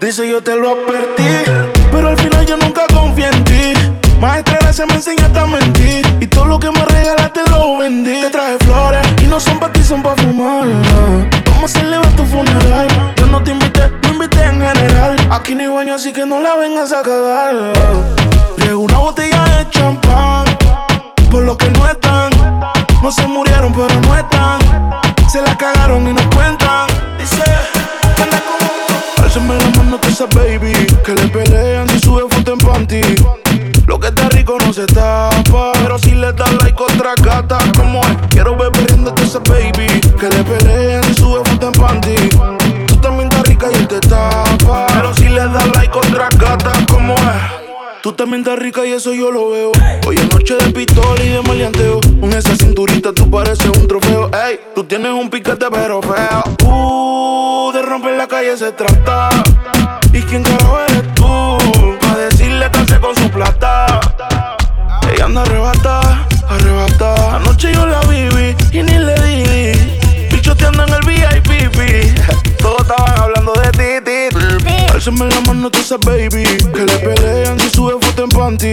Dice 0.00 0.28
yo 0.28 0.42
te 0.42 0.56
lo 0.56 0.70
advertí. 0.70 1.50
Pero 1.90 2.08
al 2.08 2.18
final 2.18 2.46
yo 2.46 2.56
nunca 2.56 2.82
confié 2.92 3.28
en 3.28 3.44
ti. 3.44 3.72
Maestra, 4.20 4.58
gracias 4.60 4.86
me 4.88 4.94
enseñaste 4.94 5.38
a 5.38 5.46
mentir. 5.46 6.06
Y 6.20 6.26
todo 6.26 6.46
lo 6.46 6.58
que 6.58 6.70
me 6.70 6.84
regalaste 6.84 7.40
lo 7.50 7.78
vendí. 7.78 8.20
Te 8.20 8.30
traje 8.30 8.58
flores 8.64 9.06
y 9.22 9.26
no 9.26 9.40
son 9.40 9.58
para 9.58 9.72
ti, 9.72 9.82
son 9.82 10.02
para 10.02 10.20
fumar. 10.22 10.66
A 11.62 11.68
celebrar 11.68 12.12
tu 12.14 12.24
funeral. 12.26 12.88
Yo 13.16 13.26
no 13.26 13.42
te 13.42 13.52
invité, 13.52 13.90
no 14.02 14.08
invité 14.10 14.42
en 14.44 14.60
general. 14.60 15.16
Aquí 15.30 15.54
hay 15.54 15.66
baño, 15.66 15.94
así 15.94 16.12
que 16.12 16.26
no 16.26 16.40
la 16.40 16.56
vengas 16.56 16.92
a 16.92 17.02
cagar. 17.02 17.72
Riego 18.58 18.80
una 18.80 18.98
botella 18.98 19.44
de 19.44 19.70
champán. 19.70 20.44
Por 21.30 21.42
lo 21.42 21.56
que 21.56 21.70
no 21.70 21.88
están. 21.88 22.30
No 23.02 23.10
se 23.10 23.26
murieron, 23.26 23.72
pero 23.72 24.00
no 24.00 24.16
están. 24.16 24.60
Se 25.30 25.40
la 25.40 25.56
cagaron 25.56 26.06
y 26.06 26.12
no 26.12 26.30
cuentan. 26.30 26.86
Dice 27.18 27.42
anda 28.22 28.40
como. 28.40 28.73
Álzame 29.34 29.58
la 29.58 29.70
mano 29.70 30.00
que 30.00 30.08
esa 30.10 30.26
baby. 30.26 30.72
Que 31.04 31.12
le 31.12 31.26
pelean 31.26 31.88
y 31.90 31.98
sube 31.98 32.22
foto 32.30 32.52
en 32.52 32.58
panty. 32.58 33.00
Lo 33.84 33.98
que 33.98 34.06
está 34.06 34.28
rico 34.28 34.56
no 34.64 34.72
se 34.72 34.86
tapa. 34.86 35.72
Pero 35.72 35.98
si 35.98 36.12
le 36.12 36.32
das 36.32 36.52
like 36.62 36.80
otra 36.80 37.14
gata, 37.20 37.58
Tú 48.04 48.12
también 48.12 48.40
estás 48.42 48.58
rica 48.58 48.84
y 48.84 48.92
eso 48.92 49.14
yo 49.14 49.30
lo 49.30 49.48
veo. 49.48 49.72
Hoy 50.06 50.16
es 50.16 50.30
noche 50.30 50.56
de 50.56 50.70
pistola 50.72 51.24
y 51.24 51.30
de 51.30 51.40
maleanteo. 51.40 52.00
Con 52.20 52.30
esa 52.34 52.54
cinturita 52.54 53.14
tú 53.14 53.30
pareces 53.30 53.70
un 53.70 53.88
trofeo. 53.88 54.30
Ey, 54.46 54.60
tú 54.74 54.84
tienes 54.84 55.10
un 55.12 55.30
piquete 55.30 55.64
pero 55.70 56.02
feo. 56.02 56.44
Uh, 56.68 57.72
de 57.72 57.80
romper 57.80 58.18
la 58.18 58.28
calle 58.28 58.58
se 58.58 58.72
trata. 58.72 59.30
¿Y 60.12 60.20
quién 60.20 60.42
carajo 60.42 60.80
eres 60.86 61.14
tú? 61.14 61.56
Pa' 62.02 62.18
decirle 62.18 62.70
que 62.70 63.00
con 63.00 63.16
su 63.16 63.30
plata. 63.30 63.86
Ella 65.10 65.24
anda 65.24 65.40
arrebata, 65.40 66.26
arrebata. 66.46 67.36
Anoche 67.36 67.72
yo 67.72 67.86
la 67.86 68.02
viví 68.02 68.54
y 68.70 68.82
ni 68.82 68.98
le 68.98 69.14
di. 69.14 70.28
Bichoteando 70.30 70.84
en 70.84 70.92
el 70.92 71.00
VIP. 71.06 71.54
De 72.74 72.90
ti, 72.90 73.13
Álzame 75.06 75.28
la 75.28 75.40
mano 75.42 75.70
tú 75.70 75.80
esa 75.80 75.98
baby. 75.98 76.44
Que 76.72 76.86
le 76.86 76.96
pelean 76.96 77.60
si 77.60 77.68
sube 77.68 77.92
foto 78.00 78.24
en 78.24 78.28
panty. 78.30 78.72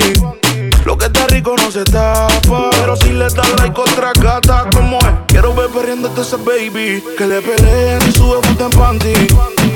Lo 0.86 0.98
que 0.98 1.08
está 1.08 1.28
rico 1.28 1.56
no 1.58 1.70
se 1.70 1.84
tapa. 1.84 2.70
Pero 2.72 2.96
si 2.96 3.12
le 3.12 3.26
das 3.26 3.50
like 3.58 3.78
otra 3.78 4.14
gata, 4.14 4.66
como 4.74 4.98
es. 5.00 5.08
Quiero 5.28 5.54
ver 5.54 5.68
perdiéndote 5.72 6.22
esa 6.22 6.38
baby. 6.38 7.04
Que 7.18 7.28
le 7.28 7.42
pelean 7.42 8.02
si 8.04 8.14
sube 8.14 8.40
foto 8.48 8.64
en 8.64 8.70
panty. 8.70 9.14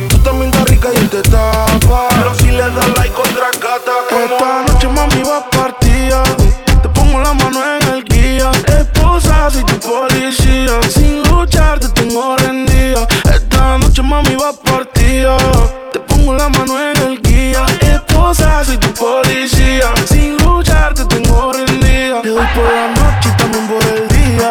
Tú 0.08 0.18
también 0.20 0.50
estás 0.50 0.70
rica 0.70 0.88
y 0.94 0.98
él 0.98 1.10
te 1.10 1.22
tapa. 1.24 2.08
Pero 2.12 2.34
si 2.36 2.50
le 2.50 2.70
das 2.72 2.88
like 2.96 3.16
otra 3.20 3.52
gata, 3.60 3.92
como 4.10 4.24
Esta 4.24 4.64
noche 4.66 4.88
mami 4.88 5.24
va 5.24 5.50
partida. 5.50 6.24
Te 6.82 6.88
pongo 6.88 7.20
la 7.20 7.34
mano 7.34 7.60
en 7.66 7.88
el 7.96 8.04
guía. 8.06 8.50
Esposa, 8.68 9.50
soy 9.52 9.66
tu 9.66 9.78
policía. 9.80 10.82
Sin 10.90 11.22
luchar 11.24 11.80
te 11.80 11.90
tengo 11.90 12.38
rendida. 12.38 13.06
Esta 13.26 13.78
noche 13.78 14.02
mami 14.02 14.38
va 14.38 14.54
partida. 14.54 15.36
Te 16.26 16.34
la 16.34 16.50
mano 16.50 16.82
en 16.82 16.98
el 17.04 17.22
guía. 17.22 17.64
Esposa, 17.82 18.66
soy 18.66 18.78
tu 18.78 18.92
policía. 18.96 19.94
Sin 20.10 20.36
luchar 20.38 20.96
te 20.96 21.06
tengo 21.06 21.54
rendida. 21.54 22.20
Te 22.24 22.30
doy 22.30 22.48
por 22.56 22.64
la 22.64 22.88
noche 22.88 23.30
y 23.30 23.38
también 23.38 23.68
por 23.68 23.84
el 23.84 24.08
día. 24.08 24.50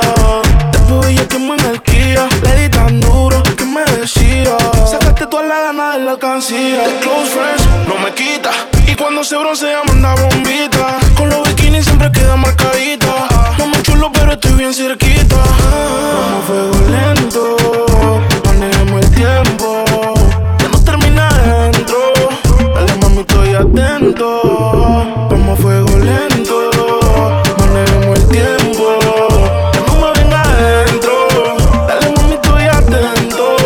Después 0.70 1.08
ella 1.08 1.26
que 1.26 1.38
me 1.40 1.54
energía. 1.54 2.28
Le 2.44 2.62
di 2.62 2.68
tan 2.68 3.00
duro 3.00 3.42
que 3.42 3.64
me 3.64 3.84
decía. 3.96 4.56
Sacaste 4.88 5.26
toda 5.26 5.42
la 5.42 5.60
gana 5.62 5.94
de 5.94 6.04
la 6.04 6.12
alcancía. 6.12 6.86
De 6.86 6.96
close 7.00 7.32
friends, 7.32 7.66
no 7.88 7.98
me 7.98 8.14
quita. 8.14 8.52
Y 8.86 8.94
cuando 8.94 9.24
se 9.24 9.36
broncea 9.36 9.82
manda 9.88 10.14
bombita. 10.14 10.98
Con 11.16 11.28
los 11.28 11.42
bikinis 11.48 11.86
siempre 11.86 12.12
queda 12.12 12.36
marcadita. 12.36 13.26
No 13.58 13.66
me 13.66 13.82
chulo, 13.82 14.12
pero 14.12 14.34
estoy 14.34 14.52
bien 14.52 14.72
cerquita. 14.72 15.36
Vamos 15.36 16.44
fuego 16.46 16.88
lento. 16.88 17.56
Manejemos 18.44 19.04
el 19.04 19.10
tiempo. 19.10 20.13
Mami, 23.14 23.20
estoy 23.20 23.54
atento. 23.54 24.40
Vamos 25.30 25.58
a 25.58 25.62
fuego 25.62 25.98
lento. 25.98 26.70
Manejemos 27.58 28.18
el 28.18 28.28
tiempo. 28.28 28.98
Que 29.72 29.80
no 29.86 29.94
me 30.00 30.20
venga 30.20 30.42
adentro. 30.42 31.12
Dale, 31.86 32.14
mami, 32.16 32.34
estoy 32.34 32.64
atento. 32.64 33.56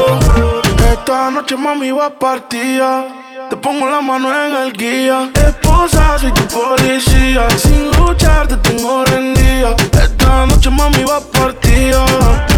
Esta 0.93 1.31
noche, 1.31 1.57
mami, 1.57 1.91
va 1.91 2.11
partida. 2.11 3.07
Te 3.51 3.57
pongo 3.57 3.89
la 3.89 4.01
mano 4.01 4.29
en 4.31 4.55
el 4.55 4.73
guía. 4.73 5.31
Esposa, 5.35 6.19
soy 6.19 6.33
tu 6.33 6.47
policía. 6.49 7.49
Sin 7.57 7.91
luchar 7.93 8.47
te 8.47 8.57
tengo 8.59 9.05
rendida. 9.05 9.75
Esta 9.93 10.47
noche, 10.47 10.71
mami, 10.71 11.05
va 11.05 11.21
partida. 11.21 12.05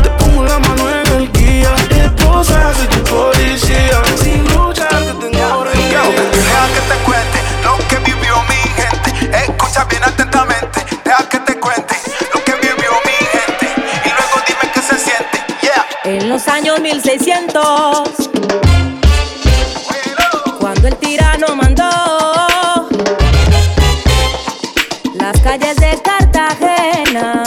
Te 0.02 0.10
pongo 0.10 0.44
la 0.44 0.58
mano 0.58 0.88
en 0.90 1.22
el 1.22 1.32
guía. 1.32 1.72
Esposa, 2.20 2.74
soy 2.74 2.86
tu 2.88 3.04
policía. 3.04 4.02
Sin 4.22 4.44
luchar 4.54 4.88
te 4.88 5.14
tengo. 5.14 5.64
Deja 5.64 6.66
que 6.74 6.80
te 6.88 6.96
cuente 7.04 7.38
lo 7.64 7.78
que 7.88 7.96
vivió 8.10 8.34
mi 8.42 8.60
gente. 8.78 9.38
Escucha 9.44 9.84
bien 9.84 10.04
atentamente. 10.04 10.84
Deja 11.02 11.28
que 11.30 11.38
te 11.38 11.58
cuente 11.58 11.96
lo 12.34 12.44
que 12.44 12.52
vivió 12.56 12.92
mi 13.06 13.16
gente. 13.32 13.68
Y 14.04 14.08
luego 14.08 14.36
dime 14.46 14.70
qué 14.74 14.82
se 14.82 14.98
siente. 14.98 15.38
Yeah. 15.62 15.86
En 16.04 16.28
los 16.28 16.46
años 16.46 16.78
1600, 16.80 18.12
cuando 20.60 20.88
el 20.88 20.96
tirano 20.96 21.56
mandó 21.56 22.88
las 25.14 25.40
calles 25.40 25.76
de 25.76 25.98
Cartagena, 26.02 27.44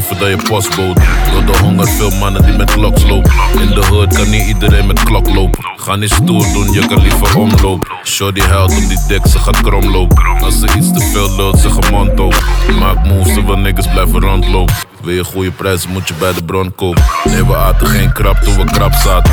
brieven 0.00 0.18
dan 0.18 0.30
je 0.30 0.36
postbode. 0.48 1.00
Door 1.32 1.44
de 1.44 1.58
honger, 1.58 1.88
veel 1.88 2.10
mannen 2.10 2.42
die 2.42 2.56
met 2.56 2.72
kloks 2.72 3.04
lopen. 3.04 3.32
In 3.60 3.66
de 3.66 3.86
hood 3.86 4.14
kan 4.14 4.30
niet 4.30 4.46
iedereen 4.46 4.86
met 4.86 5.02
klok 5.02 5.34
lopen. 5.34 5.64
Ga 5.76 5.96
niet 5.96 6.10
stoer 6.10 6.46
doen, 6.52 6.72
je 6.72 6.86
kan 6.86 7.00
liever 7.02 7.38
omlopen. 7.38 7.88
Shorty 8.04 8.40
huilt 8.40 8.76
op 8.76 8.88
die 8.88 8.98
dik, 9.08 9.26
ze 9.26 9.38
gaat 9.38 9.60
krom 9.60 9.90
lopen. 9.90 10.24
Als 10.40 10.58
ze 10.58 10.66
iets 10.76 10.92
te 10.92 11.00
veel 11.12 11.36
lult, 11.36 11.58
ze 11.58 11.70
gaan 11.70 11.90
mond 11.90 12.20
open. 12.20 12.38
Maak 12.78 13.04
moves, 13.04 13.34
terwijl 13.34 13.58
niggas 13.58 13.88
blijven 13.88 14.20
rondlopen. 14.20 14.74
Wil 15.02 15.14
je 15.14 15.24
goede 15.24 15.50
prijzen, 15.50 15.90
moet 15.90 16.08
je 16.08 16.14
bij 16.14 16.32
de 16.32 16.44
bron 16.44 16.74
kopen. 16.74 17.04
Nee, 17.24 17.44
we 17.44 17.56
aten 17.56 17.86
geen 17.86 18.12
krap 18.12 18.36
toen 18.36 18.56
we 18.56 18.64
krap 18.64 18.92
zaten. 18.92 19.32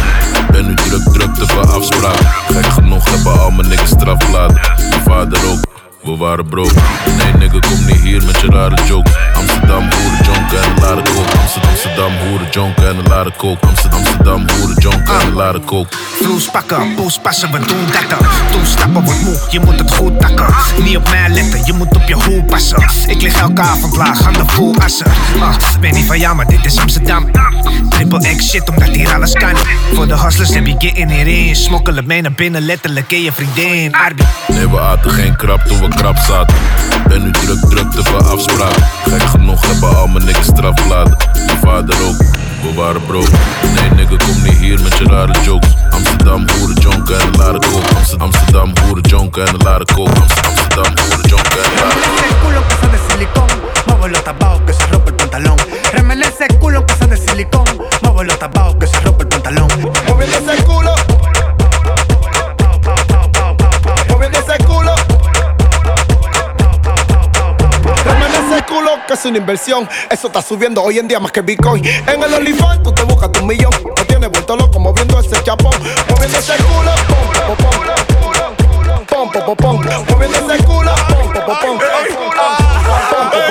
Ben 0.52 0.68
nu 0.68 0.74
druk, 0.74 1.04
druk, 1.14 1.34
te 1.34 1.46
veel 1.46 1.66
afspraken. 1.66 2.26
Gek 2.26 2.66
genoeg 2.66 3.10
hebben 3.10 3.40
al 3.40 3.52
mijn 3.52 3.68
niggas 3.68 3.90
strafbladen. 3.90 4.62
Mijn 4.90 5.02
vader 5.04 5.40
ook. 5.50 5.60
We 6.04 6.18
waren 6.18 6.48
broke. 6.48 6.74
Nee, 7.18 7.34
nigga, 7.34 7.60
kom 7.60 7.86
niet 7.86 8.02
hier 8.02 8.26
met 8.26 8.40
je 8.40 8.48
rare 8.48 8.78
joke. 8.86 9.31
Amsterdam, 9.42 9.90
hoeren, 9.92 10.24
jonken 10.24 10.62
en 10.62 10.70
een 10.70 10.80
lade 10.82 11.02
kook. 11.02 11.34
Amsterdam, 11.40 11.70
Amsterdam, 11.70 12.12
hoeren, 12.28 12.48
jonken 12.52 12.88
en 12.88 12.98
een 12.98 13.08
lade 13.08 13.32
kook. 13.38 13.62
Amsterdam, 13.62 14.00
Amsterdam, 14.00 14.46
hoeren, 14.50 14.82
jonken 14.82 15.20
en 15.20 15.28
een 15.28 15.34
lade 15.34 15.60
kook. 15.60 15.88
Vloes 16.22 16.50
pakken, 16.50 16.96
poes 16.96 17.20
passen, 17.20 17.52
we 17.52 17.60
doen 17.60 17.86
dat 18.10 18.20
Toen 18.52 18.66
stappen 18.66 19.04
wordt 19.04 19.22
moe, 19.22 19.38
je 19.50 19.60
moet 19.60 19.80
het 19.80 19.94
goed 19.94 20.20
takken. 20.20 20.46
Niet 20.84 20.98
op 20.98 21.10
mij 21.10 21.30
letten, 21.30 21.66
je 21.66 21.74
moet 21.74 21.96
op 21.96 22.08
je 22.08 22.14
hoe 22.14 22.44
passen. 22.44 22.84
Ik 23.08 23.22
lig 23.22 23.40
elke 23.40 23.62
avond 23.62 23.96
laag 23.96 24.26
aan 24.26 24.34
de 24.34 24.44
vol 24.46 24.76
assen. 24.76 25.06
Uh, 25.36 25.56
ben 25.80 25.94
niet 25.94 26.06
van 26.06 26.20
jou, 26.20 26.36
maar 26.36 26.48
dit 26.48 26.66
is 26.66 26.78
Amsterdam. 26.78 27.32
Triple 27.90 28.36
X 28.36 28.50
shit, 28.50 28.70
omdat 28.70 28.90
hier 28.90 29.14
alles 29.14 29.34
kan. 29.34 29.56
Voor 29.94 30.08
de 30.08 30.20
hustlers 30.20 30.54
heb 30.54 30.66
je 30.66 30.76
getting 30.78 31.12
hierin. 31.12 31.56
Smokkelen 31.56 32.06
mee 32.06 32.22
naar 32.22 32.32
binnen, 32.32 32.62
letterlijk 32.62 33.12
in 33.12 33.22
je 33.22 33.32
vriendin. 33.32 33.94
Arby. 33.94 34.24
Nee, 34.48 34.70
we 34.70 34.80
aten 34.80 35.12
geen 35.12 35.36
krap 35.36 35.62
toen 35.62 35.80
we 35.80 35.88
krap 35.88 36.18
zaten. 36.18 36.56
Ben 37.08 37.24
nu 37.24 37.32
druk, 37.32 37.60
druk, 37.70 37.92
te 37.92 38.04
veel 38.04 38.24
afspraken. 38.24 38.88
Gek 39.04 39.22
genoeg 39.32 39.66
hebben 39.66 39.96
al 39.96 40.08
mijn 40.08 40.26
niggas 40.26 40.46
strafbladen. 40.46 41.18
Mijn 41.46 41.60
vader 41.60 41.96
ook, 42.08 42.18
we 42.62 42.74
waren 42.76 43.06
broke. 43.06 43.32
Nee, 43.76 43.90
nigga, 43.90 44.16
kom 44.26 44.42
niet 44.44 44.58
hier 44.58 44.80
met 44.82 44.98
je 44.98 45.04
rare 45.04 45.34
jokes. 45.44 45.70
Amsterdam, 45.90 46.46
hoeren, 46.58 46.82
jonken 46.82 47.20
en 47.20 47.28
een 47.28 47.38
lade 47.38 47.60
kook. 47.60 47.84
Amsterdam, 48.18 48.74
hoeren, 48.84 49.04
jonken 49.10 49.48
en 49.48 49.54
een 49.54 49.62
lade 49.64 49.86
kook. 49.94 50.08
Amsterdam, 50.08 50.94
hoeren, 50.98 51.30
jonken 51.30 51.64
en 51.64 51.72
een 51.72 51.78
lade 51.84 52.00
kook. 52.02 52.20
Ese 52.22 52.36
culo 52.42 52.62
son 52.82 52.92
de 52.92 53.00
silicón, 53.10 53.48
muevo 53.88 54.08
los 54.08 54.24
tabaos 54.24 54.62
que 54.66 54.74
se 54.74 54.86
rompe 54.88 55.10
el 55.10 55.16
pantalón. 55.16 55.58
Remenece 55.94 56.46
el 56.50 56.58
culo 56.60 56.86
son 57.00 57.10
de 57.10 57.18
silicón, 57.18 57.66
muevo 58.02 58.24
los 58.24 58.40
tabaos 58.40 58.76
que 58.80 58.88
se 58.88 59.00
rompe 59.02 59.24
el 59.24 59.30
pantalón. 59.30 59.68
Moviendo 60.08 60.52
ese 60.52 60.64
culo. 60.64 61.01
Que 69.12 69.16
es 69.16 69.26
una 69.26 69.38
inversión. 69.40 69.90
Eso 70.10 70.28
está 70.28 70.42
subiendo 70.42 70.82
hoy 70.82 70.98
en 71.00 71.08
día 71.08 71.20
más 71.20 71.34
que 71.34 71.42
Bitcoin. 71.42 71.86
En 71.86 72.24
el 72.24 72.34
OnlyFans 72.34 72.82
tú 72.82 72.94
te 72.94 73.04
buscas 73.04 73.30
tu 73.32 73.46
millón. 73.46 73.72
No 73.84 74.06
tienes 74.06 74.30
vuelto 74.30 74.56
loco 74.56 74.80
moviendo 74.80 75.20
ese 75.20 75.42
chapón. 75.44 75.74
Moviendo 76.10 76.38
ese 76.38 76.54
culo. 76.56 76.92
Pom, 79.08 79.32
pom, 79.32 79.44
pom. 79.44 79.56
Pom, 79.58 79.58
pom. 79.58 79.82
Moviendo 80.10 80.54
ese 80.54 80.64
culo. 80.64 80.92
Pom, 81.10 81.34
pom, 81.34 81.58
pom, 81.60 81.80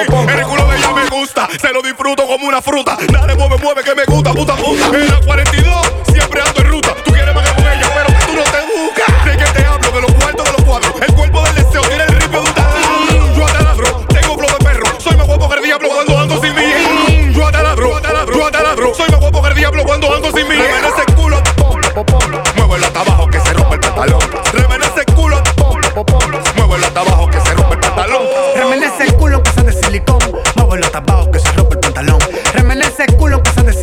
pom. 0.09 0.29
El 0.31 0.47
culo 0.47 0.67
de 0.67 0.77
ella 0.79 0.93
me 0.93 1.09
gusta, 1.09 1.49
se 1.61 1.73
lo 1.73 1.83
disfruto 1.83 2.27
como 2.27 2.47
una 2.47 2.63
fruta. 2.63 2.97
Dale, 3.13 3.35
mueve, 3.35 3.59
mueve, 3.63 3.83
que 3.83 3.95
me 3.95 4.05
gusta, 4.07 4.33
puta 4.33 4.57
puta. 4.57 4.87
En 4.97 5.09
la 5.09 5.21
42, 5.21 5.75
siempre 6.11 6.41
ando 6.41 6.60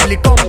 silicón, 0.07 0.46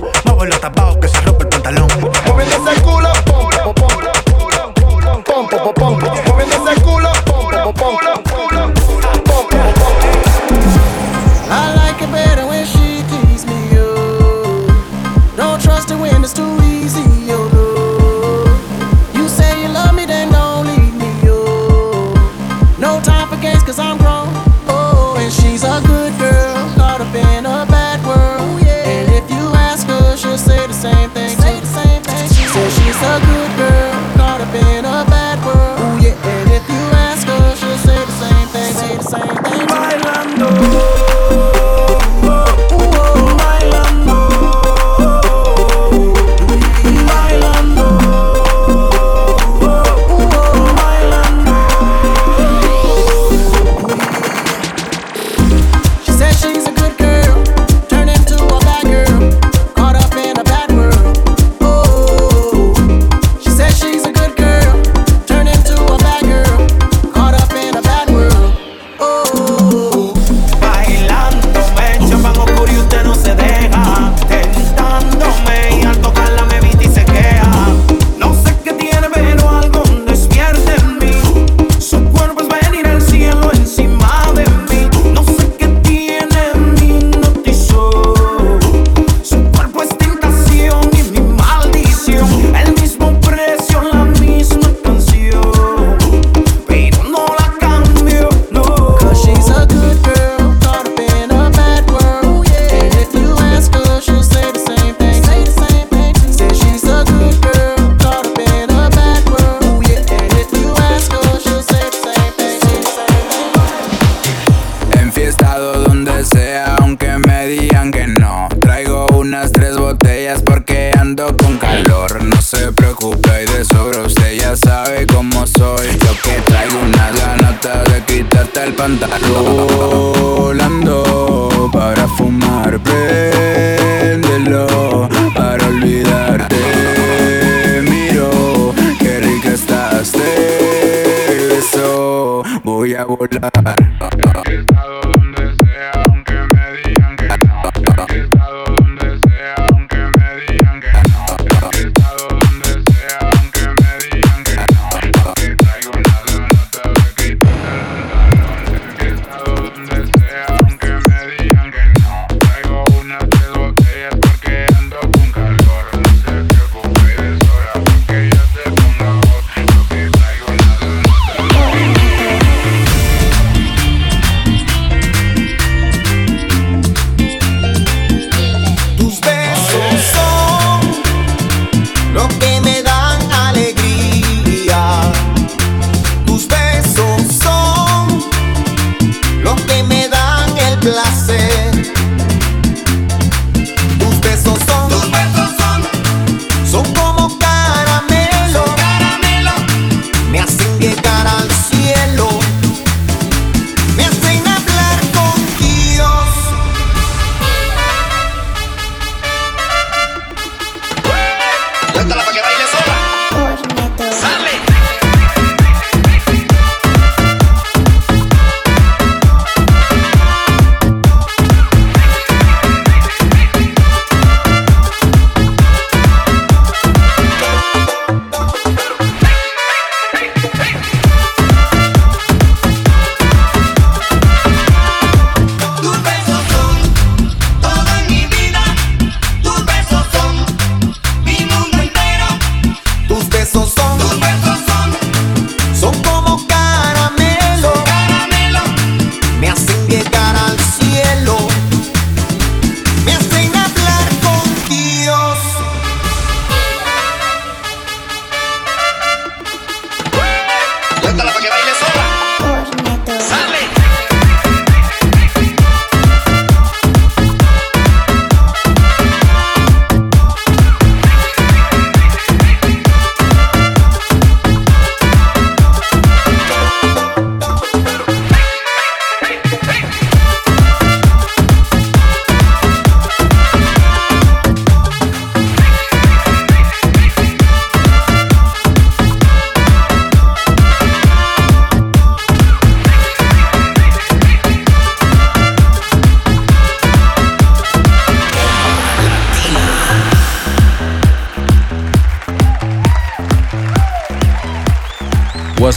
quitarte 128.89 128.97
el 128.97 128.99
pantalón. 128.99 129.69
Volando 129.69 130.08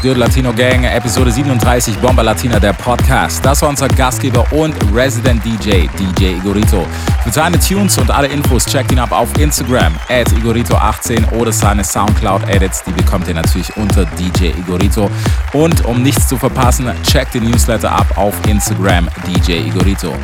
Good, 0.03 0.17
Latino 0.17 0.53
Gang? 0.53 0.85
Episode 0.85 1.31
37, 1.31 1.97
Bomba 1.99 2.23
Latina, 2.23 2.59
der 2.59 2.73
Podcast. 2.73 3.45
Das 3.47 3.63
war 3.63 3.69
unser 3.69 3.87
Gastgeber 3.87 4.45
und 4.53 4.75
Resident 4.93 5.45
DJ, 5.45 5.87
DJ 5.97 6.39
Igorito. 6.39 6.85
Für 7.23 7.31
seine 7.31 7.57
Tunes 7.61 7.97
und 7.99 8.11
alle 8.11 8.27
Infos 8.27 8.67
checkt 8.67 8.91
ihn 8.91 8.99
ab 8.99 9.13
auf 9.13 9.29
Instagram, 9.39 9.95
at 10.09 10.27
Igorito18 10.33 11.31
oder 11.35 11.53
seine 11.53 11.85
Soundcloud-Edits, 11.85 12.83
die 12.83 12.91
bekommt 12.91 13.29
ihr 13.29 13.35
natürlich 13.35 13.77
unter 13.77 14.05
DJ 14.05 14.47
Igorito. 14.59 15.09
Und 15.53 15.85
um 15.85 16.03
nichts 16.03 16.27
zu 16.27 16.37
verpassen, 16.37 16.91
checkt 17.05 17.35
den 17.35 17.49
Newsletter 17.49 17.93
ab 17.93 18.07
auf 18.17 18.35
Instagram, 18.49 19.09
DJ 19.25 19.69
Igorito. 19.69 20.17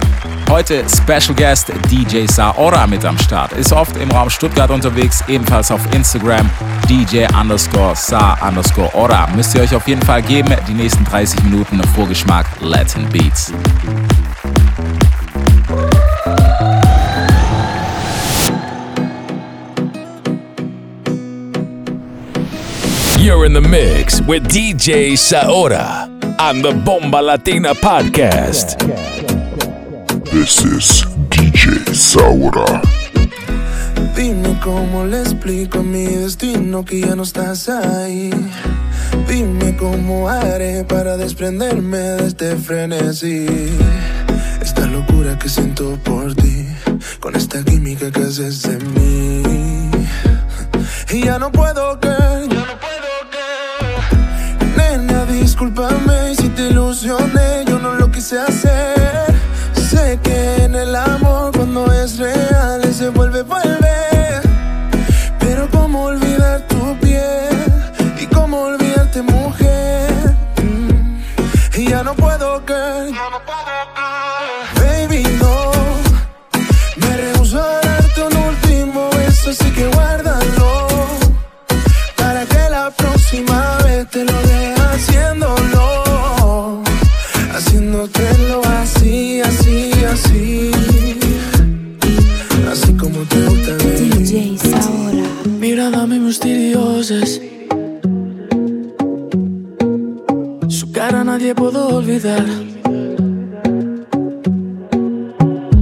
Heute 0.51 0.83
Special 0.89 1.37
Guest 1.37 1.71
DJ 1.89 2.27
Saora 2.27 2.87
mit 2.89 3.05
am 3.05 3.17
Start. 3.19 3.53
Ist 3.53 3.73
oft 3.73 3.97
im 3.99 4.11
Raum 4.11 4.29
Stuttgart 4.29 4.71
unterwegs, 4.71 5.23
ebenfalls 5.29 5.71
auf 5.71 5.83
Instagram 5.95 6.51
DJ 6.89 7.29
underscore 7.39 7.95
Sa 7.95 8.39
underscore 8.41 8.91
Ora. 8.95 9.29
Müsst 9.37 9.55
ihr 9.55 9.61
euch 9.61 9.75
auf 9.75 9.87
jeden 9.87 10.01
Fall 10.01 10.23
geben. 10.23 10.55
Die 10.67 10.73
nächsten 10.73 11.05
30 11.05 11.43
Minuten 11.45 11.83
Vorgeschmack 11.95 12.47
Latin 12.63 13.07
Beats. 13.11 13.53
You're 23.19 23.45
in 23.45 23.53
the 23.53 23.61
mix 23.61 24.23
with 24.23 24.45
DJ 24.45 25.15
Saora 25.19 26.09
on 26.41 26.63
the 26.63 26.73
Bomba 26.73 27.21
Latina 27.21 27.75
podcast. 27.75 28.79
This 30.31 30.65
is 30.65 31.05
DJ 31.29 31.85
Saura. 31.93 33.08
Dime 34.19 34.59
cómo 34.65 35.05
le 35.05 35.21
explico 35.21 35.81
mi 35.85 36.05
destino 36.05 36.85
que 36.85 37.03
ya 37.03 37.15
no 37.15 37.23
estás 37.23 37.69
ahí. 37.69 38.31
Dime 39.29 39.77
cómo 39.77 40.29
haré 40.29 40.83
para 40.83 41.17
desprenderme 41.17 41.99
de 41.99 42.27
este 42.27 42.57
frenesí. 42.57 43.47
Esta 44.61 44.89
locura 44.89 45.39
que 45.39 45.49
siento 45.49 45.97
por 46.03 46.35
ti, 46.35 46.67
con 47.21 47.37
esta 47.37 47.63
química 47.63 48.11
que 48.11 48.23
haces 48.23 48.63
de 48.63 48.79
mí. 48.79 49.89
Y 51.11 51.25
ya 51.25 51.39
no 51.39 51.53
puedo 51.53 52.01
creer, 52.01 52.49
ya 52.49 52.67
no 52.71 52.77
puedo 52.85 53.11
creer. 53.31 54.99
Nena, 54.99 55.27
discúlpame 55.27 56.35
si 56.35 56.49
te 56.49 56.71
ilusioné, 56.71 57.65
yo 57.69 57.79
no 57.79 57.95
lo 57.95 58.11
quise 58.11 58.41
hacer. 58.41 59.33
Sé 59.75 60.19
que 60.25 60.65
en 60.65 60.75
el 60.75 60.97
amor 60.97 61.53
cuando 61.57 61.87
es 61.93 62.19
real 62.19 62.83
se 62.93 63.11
vuelve, 63.11 63.43
vuelve. 63.43 63.68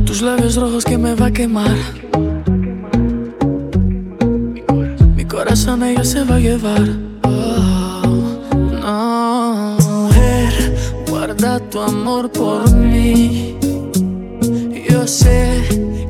Tus 0.05 0.20
labios 0.20 0.57
rojos 0.57 0.84
que 0.84 0.99
me 0.99 1.14
va 1.14 1.28
a 1.28 1.30
quemar. 1.30 1.74
Mi 5.16 5.24
corazón 5.24 5.82
ella 5.82 6.05
se 6.05 6.24
va 6.24 6.34
a 6.34 6.39
llevar. 6.39 6.82
Oh, 7.22 8.03
no, 8.82 9.78
mujer, 9.80 10.74
guarda 11.09 11.59
tu 11.70 11.80
amor 11.80 12.30
por 12.30 12.70
mí. 12.70 13.57
Yo 14.91 15.07
sé 15.07 15.62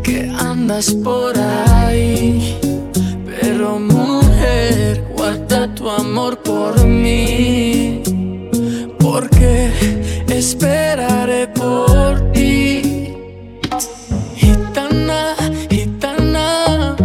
que 0.03 0.29
andas 0.29 0.93
por 1.05 1.39
ahí. 1.39 2.59
Pero 3.25 3.79
mujer, 3.79 5.05
guarda 5.17 5.73
tu 5.73 5.89
amor 5.89 6.37
por 6.43 6.85
mí. 6.85 8.03
Porque 8.99 9.96
esperaré 10.39 11.49
por 11.49 12.33
ti. 12.33 13.15
Gitana, 14.37 15.35
gitana. 15.71 16.97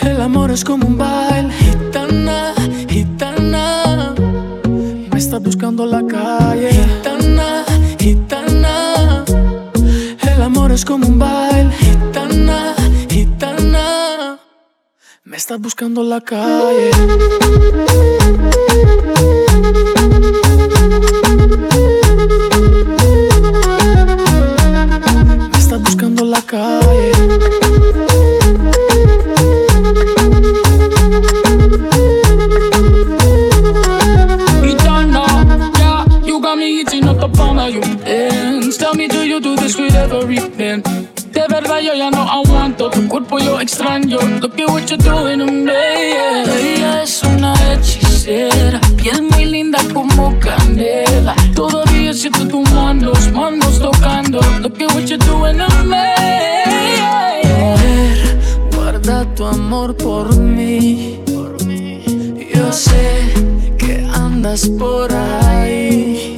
El 0.00 0.20
amor 0.20 0.50
es 0.50 0.62
como 0.64 0.86
un 0.86 0.98
baile. 0.98 1.50
Gitana, 1.54 2.54
gitana. 2.88 4.14
Me 5.10 5.18
está 5.18 5.38
buscando 5.38 5.86
la 5.86 6.06
calle. 6.06 6.70
Gitana, 6.72 7.64
gitana. 7.98 9.24
El 10.20 10.42
amor 10.42 10.72
es 10.72 10.84
como 10.84 11.06
un 11.06 11.18
baile. 11.18 11.70
Gitana, 11.78 12.74
gitana. 13.08 14.38
Me 15.24 15.36
está 15.36 15.56
buscando 15.56 16.02
la 16.02 16.20
calle. 16.20 16.90
Cuerpo 43.14 43.38
yo 43.38 43.60
extraño. 43.60 44.18
At 44.18 44.58
what 44.68 44.90
you're 44.90 44.96
doing 44.98 45.38
to 45.38 45.46
me. 45.46 45.70
yeah. 45.70 46.58
Ella 46.58 47.02
es 47.04 47.22
una 47.22 47.54
hechicera, 47.72 48.80
piel 48.96 49.22
muy 49.30 49.44
linda 49.44 49.78
como 49.92 50.36
canela. 50.40 51.36
Todavía 51.54 52.12
siento 52.12 52.48
tus 52.48 52.68
manos, 52.72 53.30
manos 53.30 53.78
tocando. 53.78 54.40
At 54.40 54.64
what 54.64 55.04
you're 55.06 55.18
doing 55.18 55.58
to 55.58 55.84
me. 55.84 56.12
Mujer, 57.60 58.18
guarda 58.74 59.24
tu 59.36 59.44
amor 59.44 59.96
por 59.96 60.34
mí. 60.36 61.20
Yo 62.52 62.72
sé 62.72 63.32
que 63.78 64.04
andas 64.12 64.68
por 64.76 65.12
ahí, 65.12 66.33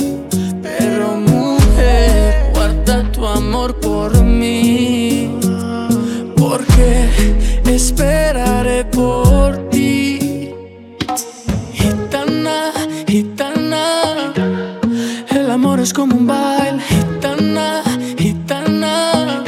como 15.97 16.15
un 16.15 16.27
baile. 16.27 16.83
Gitana, 16.83 17.83
gitana, 18.19 19.43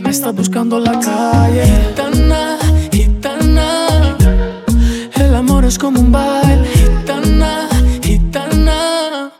me 0.00 0.10
está 0.10 0.32
buscando 0.32 0.80
la 0.80 0.98
calle. 0.98 1.66
Gitana, 1.66 2.58
gitana. 2.90 4.16
El 5.16 5.34
amor 5.34 5.66
es 5.66 5.78
como 5.78 6.00
un 6.00 6.10
baile, 6.10 6.66
gitana, 6.66 7.68
gitana. 8.02 9.32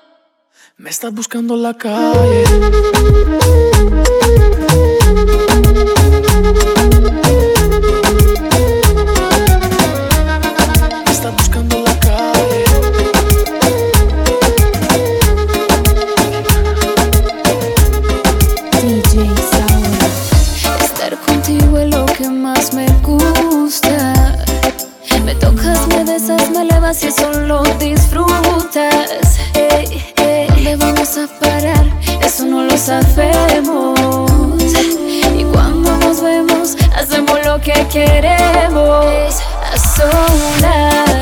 Me 0.76 0.90
estás 0.90 1.12
buscando 1.14 1.56
la 1.56 1.72
calle. 1.72 3.69
Elevas 26.80 27.02
y 27.02 27.06
eso 27.08 27.30
lo 27.32 27.62
disfrutas. 27.78 29.38
Ey, 29.54 30.02
ey, 30.16 30.46
¿Dónde 30.48 30.76
vamos 30.76 31.16
a 31.18 31.26
parar? 31.38 31.84
Eso 32.22 32.44
no 32.44 32.62
lo 32.62 32.76
sabemos. 32.76 33.98
Y 35.36 35.44
cuando 35.44 35.96
nos 35.98 36.22
vemos, 36.22 36.76
hacemos 36.96 37.38
lo 37.44 37.60
que 37.60 37.86
queremos. 37.92 39.36
A 39.72 39.78
solas, 39.78 41.19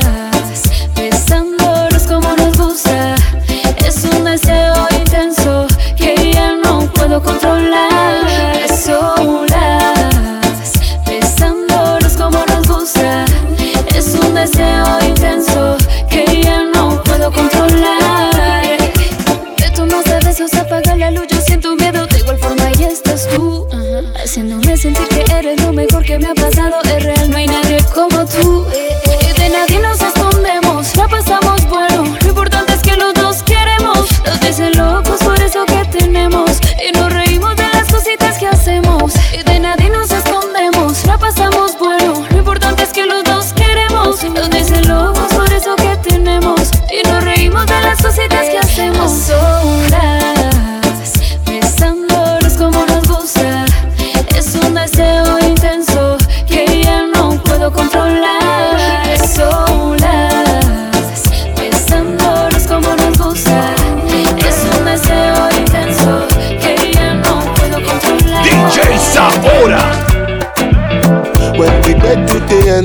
sentir 24.79 25.09
que 25.09 25.33
eres 25.33 25.61
lo 25.61 25.73
mejor 25.73 26.05
que 26.05 26.17
me 26.17 26.27
ha 26.27 26.33
pasado. 26.33 26.88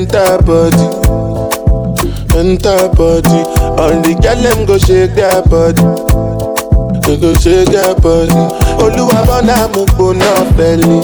Enter 0.05 0.37
body, 0.45 0.85
enter 2.37 2.89
body. 2.93 3.41
All 3.81 4.01
the 4.01 4.13
girl 4.21 4.41
them 4.41 4.65
go 4.65 4.77
shake 4.77 5.15
their 5.15 5.41
body, 5.49 5.81
they 7.01 7.17
go 7.19 7.33
shake 7.33 7.69
their 7.73 7.95
body. 7.95 8.33
Oluwabona 8.77 9.67
mo 9.73 9.85
gbona 9.85 10.29
fẹli, 10.55 11.01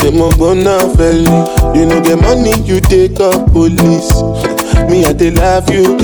say 0.00 0.10
mo 0.10 0.28
gbona 0.30 0.78
fẹli. 0.96 1.76
You 1.76 1.86
no 1.86 2.00
get 2.02 2.20
money, 2.20 2.52
you 2.66 2.80
take 2.80 3.18
up 3.20 3.50
police. 3.52 4.12
Me 4.90 5.04
I 5.06 5.12
dey 5.14 5.30
love 5.30 5.70
you. 5.70 5.96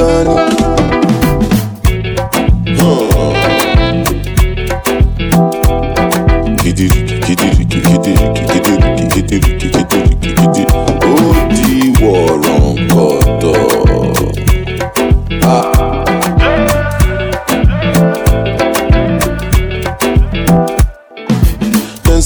Ó 2.80 3.32
di 6.74 6.88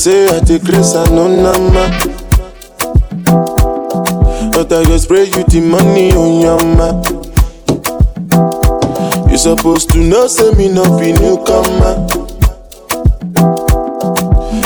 say 0.07 0.29
I 0.29 0.39
dey 0.41 0.59
grace 0.61 0.95
and 0.95 1.11
no 1.17 1.27
nama. 1.27 1.85
But 4.55 4.73
I 4.73 4.85
just 4.85 5.05
spray 5.05 5.25
you 5.25 5.43
the 5.51 5.61
money 5.61 6.13
on 6.13 6.41
your 6.41 6.63
ma. 6.79 6.89
You 9.29 9.37
supposed 9.37 9.91
to 9.91 9.99
know 9.99 10.29
say 10.29 10.53
me 10.53 10.69
no 10.73 10.85
be 10.99 11.11
newcomer. 11.13 12.07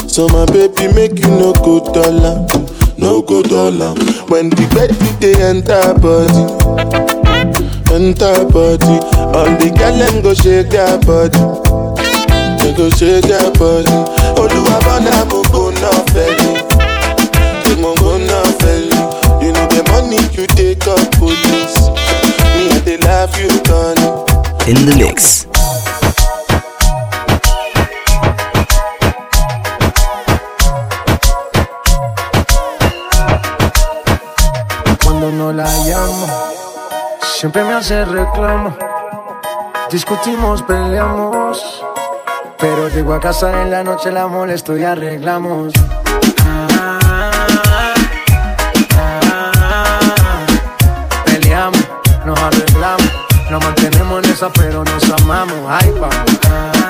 So 0.08 0.28
my 0.28 0.44
baby 0.52 0.92
make 0.92 1.18
you 1.18 1.30
no 1.40 1.52
go 1.64 1.80
dollar, 1.92 2.46
no 2.98 3.22
go 3.22 3.42
dollar. 3.42 3.94
When 4.28 4.50
the 4.50 4.66
bed 4.76 4.90
they 5.24 5.34
enter 5.40 5.94
body, 5.96 6.44
enter 7.94 8.44
body. 8.44 8.98
All 9.32 9.48
the 9.56 9.72
girl 9.72 9.96
them 9.96 10.22
go 10.22 10.34
shake 10.34 10.68
their 10.68 10.98
body, 11.00 11.40
go 12.76 12.88
shake 12.90 13.24
their 13.24 13.50
body. 13.52 13.90
Go 14.36 14.46
na 15.00 15.24
mo 15.26 15.42
go 15.52 15.70
na. 15.70 15.90
You 19.40 19.52
know 19.52 19.66
the 19.68 19.82
money 19.90 20.18
you 20.36 20.46
take 20.46 20.86
up 20.86 21.10
police. 21.18 21.88
Me 22.54 22.70
I 22.70 22.80
dey 22.84 22.96
love 22.98 23.32
you, 23.40 23.48
Connie. 23.64 24.10
In 24.70 24.86
the 24.86 24.94
mix. 24.98 25.46
Cuando 35.02 35.30
no 35.30 35.52
la 35.52 35.64
llamo, 35.86 36.26
siempre 37.38 37.64
me 37.64 37.74
hace 37.74 38.04
reclamo. 38.04 38.76
Discutimos, 39.90 40.62
peleamos. 40.62 41.79
Pero 42.60 42.88
llego 42.90 43.14
a 43.14 43.20
casa 43.20 43.62
en 43.62 43.70
la 43.70 43.82
noche, 43.82 44.12
la 44.12 44.26
molesto 44.26 44.76
y 44.76 44.84
arreglamos. 44.84 45.72
Peleamos, 51.24 51.88
nos 52.26 52.38
arreglamos. 52.38 53.10
Nos 53.50 53.64
mantenemos 53.64 54.24
en 54.24 54.30
esa, 54.30 54.52
pero 54.52 54.84
nos 54.84 55.10
amamos. 55.10 55.58
Ay, 55.68 55.90
vamos. 55.98 56.89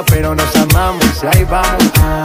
Pero 0.00 0.34
nos 0.34 0.56
amamos 0.56 1.22
y 1.22 1.26
ahí 1.26 1.44
vamos. 1.44 1.92
Ah, 1.98 2.24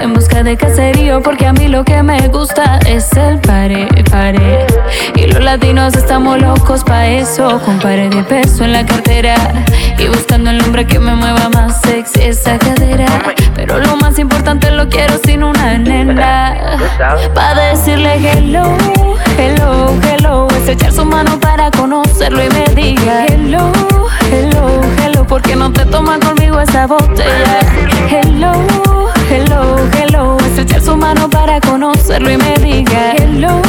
En 0.00 0.12
busca 0.14 0.42
de 0.42 0.56
caserío 0.56 1.22
porque 1.22 1.46
a 1.46 1.52
mí 1.52 1.68
lo 1.68 1.84
que 1.84 2.02
me 2.02 2.28
gusta 2.28 2.78
es 2.86 3.12
el 3.16 3.38
pare, 3.40 3.86
pare. 4.10 4.66
Y 5.16 5.26
los 5.26 5.42
latinos 5.42 5.94
estamos 5.94 6.40
locos 6.40 6.84
pa' 6.84 7.06
eso, 7.06 7.60
con 7.64 7.78
pare 7.78 8.08
de 8.08 8.22
peso 8.22 8.64
en 8.64 8.72
la 8.72 8.84
cartera 8.84 9.34
y 9.98 10.06
buscando 10.08 10.50
el 10.50 10.60
hombre 10.62 10.86
que 10.86 10.98
me 10.98 11.14
mueva 11.14 11.48
más 11.50 11.80
sexy 11.82 12.22
esa 12.22 12.58
cadera. 12.58 13.06
Pero 13.54 13.78
lo 13.78 13.96
más 13.96 14.18
importante 14.18 14.70
lo 14.70 14.88
quiero 14.88 15.14
sin 15.24 15.42
una 15.44 15.78
nena 15.78 16.56
pa' 17.34 17.54
decirle 17.54 18.14
hello, 18.16 18.76
hello, 19.38 19.94
hello, 20.02 20.48
es 20.50 20.68
echar 20.68 20.92
su 20.92 21.04
mano 21.04 21.38
para 21.38 21.70
conocerlo 21.70 22.44
y 22.44 22.48
me 22.50 22.64
diga 22.74 23.26
hello, 23.26 23.72
hello, 24.30 24.80
hello, 25.04 25.26
porque 25.26 25.56
no 25.56 25.72
te 25.72 25.84
tomas 25.86 26.18
conmigo 26.18 26.60
esa 26.60 26.86
botella. 26.86 27.60
Hello, 28.10 28.52
hello, 29.30 29.76
hello, 29.98 30.36
es 30.38 30.58
echar 30.58 30.80
su 30.80 30.96
mano 30.96 31.28
para 31.28 31.60
conocerlo 31.60 32.30
y 32.30 32.36
me 32.36 32.54
diga 32.56 33.12
hello, 33.16 33.60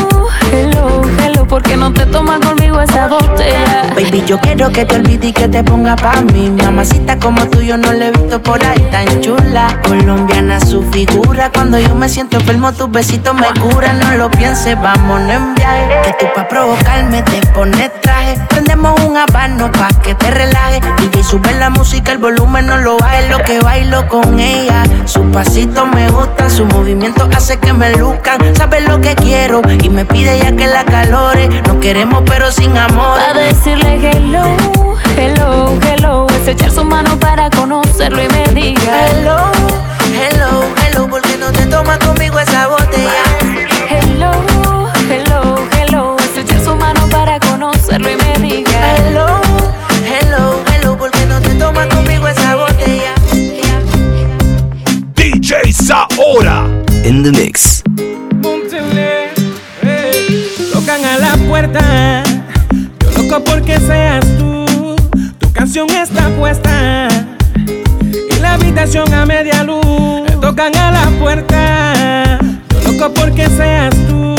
hello, 0.52 1.02
hello, 1.24 1.46
porque 1.48 1.76
no 1.76 1.92
te 1.94 2.06
tomas 2.06 2.40
conmigo 2.40 2.80
esa 2.82 3.08
botella. 3.08 3.86
Baby, 3.96 4.24
yo 4.28 4.38
quiero 4.40 4.70
que 4.72 4.84
te 4.86 4.96
olvides 4.96 5.30
y 5.30 5.34
que 5.34 5.48
te 5.48 5.64
ponga 5.64 5.96
pa' 5.96 6.22
mí. 6.22 6.50
Mamacita 6.50 7.18
como 7.18 7.48
tú, 7.48 7.62
yo 7.62 7.78
no 7.78 7.94
le 7.94 8.08
he 8.08 8.12
visto 8.12 8.42
por 8.42 8.62
ahí 8.64 8.86
tan 8.92 9.22
chula. 9.22 9.80
Colombiana 9.88 10.60
su 10.60 10.84
figura. 10.92 11.50
Cuando 11.54 11.80
yo 11.80 11.96
me 11.96 12.10
siento 12.10 12.38
enfermo, 12.38 12.74
tus 12.74 12.92
besitos 12.92 13.34
me 13.34 13.48
curan. 13.62 13.98
No 14.00 14.18
lo 14.18 14.30
pienses, 14.32 14.80
vámonos 14.82 15.30
en 15.30 15.56
viaje. 15.56 15.88
Que 16.04 16.14
tú 16.20 16.26
pa' 16.36 16.46
provocarme 16.46 17.22
te 17.24 17.42
pones 17.54 17.90
traje. 18.02 18.36
Prendemos 18.66 19.00
un 19.02 19.16
habano 19.16 19.72
pa' 19.72 19.90
que 20.02 20.16
te 20.16 20.32
relajes. 20.32 20.82
DJ, 20.98 21.24
sube 21.24 21.54
la 21.54 21.70
música, 21.70 22.12
el 22.12 22.18
volumen 22.18 22.66
no 22.66 22.78
lo 22.78 22.98
bajes. 22.98 23.30
Lo 23.30 23.38
que 23.44 23.60
bailo 23.60 24.08
con 24.08 24.40
ella. 24.40 24.82
Sus 25.06 25.24
pasitos 25.28 25.88
me 25.94 26.10
gustan, 26.10 26.50
su 26.50 26.66
movimiento 26.66 27.30
hace 27.36 27.60
que 27.60 27.74
me 27.74 27.96
luzcan. 27.96 28.56
Sabe 28.56 28.82
lo 28.82 29.00
que 29.02 29.14
quiero 29.14 29.62
y 29.84 29.90
me 29.90 30.04
pide 30.04 30.40
ya 30.40 30.52
que 30.56 30.66
la 30.66 30.84
calore. 30.84 31.48
No 31.68 31.80
queremos, 31.80 32.24
pero 32.26 32.52
sin 32.52 32.76
amor. 32.76 33.20
Pa' 33.20 33.38
decirle 33.38 34.00
hello, 34.12 34.58
hello, 35.16 35.78
hello, 35.88 36.28
es 36.32 36.48
echar 36.48 36.72
su 36.72 36.84
mano 36.84 37.20
para 37.20 37.52
conocerlo 37.52 38.24
y 38.24 38.28
me 38.30 38.48
diga 38.60 39.10
hello, 39.12 39.38
hello, 40.12 40.64
hello, 40.88 41.08
porque 41.08 41.38
no 41.38 41.52
te 41.52 41.68
tomas 41.68 42.00
conmigo 42.00 42.40
esa 42.40 42.66
botella. 42.66 43.45
Saora. 56.36 56.68
In 57.06 57.24
the 57.24 57.32
mix. 57.32 57.82
Póntele, 58.42 59.30
eh, 59.84 60.48
tocan 60.74 61.06
a 61.06 61.18
la 61.18 61.38
puerta. 61.48 62.24
Yo 63.00 63.24
loco 63.24 63.42
porque 63.42 63.80
seas 63.80 64.26
tú. 64.38 64.96
Tu 65.40 65.52
canción 65.54 65.90
está 65.92 66.28
puesta. 66.32 67.08
En 68.32 68.42
la 68.42 68.56
habitación 68.56 69.14
a 69.14 69.26
media 69.26 69.64
luz. 69.64 70.26
Tocan 70.42 70.76
a 70.76 70.92
la 70.92 71.10
puerta. 71.20 72.40
Yo 72.70 72.92
loco 72.92 73.14
porque 73.14 73.48
seas 73.48 73.96
tú. 74.08 74.36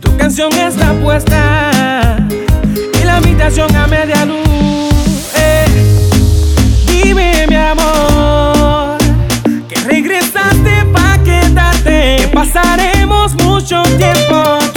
Tu 0.00 0.16
canción 0.16 0.50
está 0.54 0.94
puesta. 0.94 2.16
En 3.00 3.06
la 3.06 3.16
habitación 3.16 3.74
a 3.76 3.86
media 3.86 4.24
luz. 4.24 4.97
Pasaremos 12.38 13.34
mucho 13.42 13.82
tiempo 13.98 14.67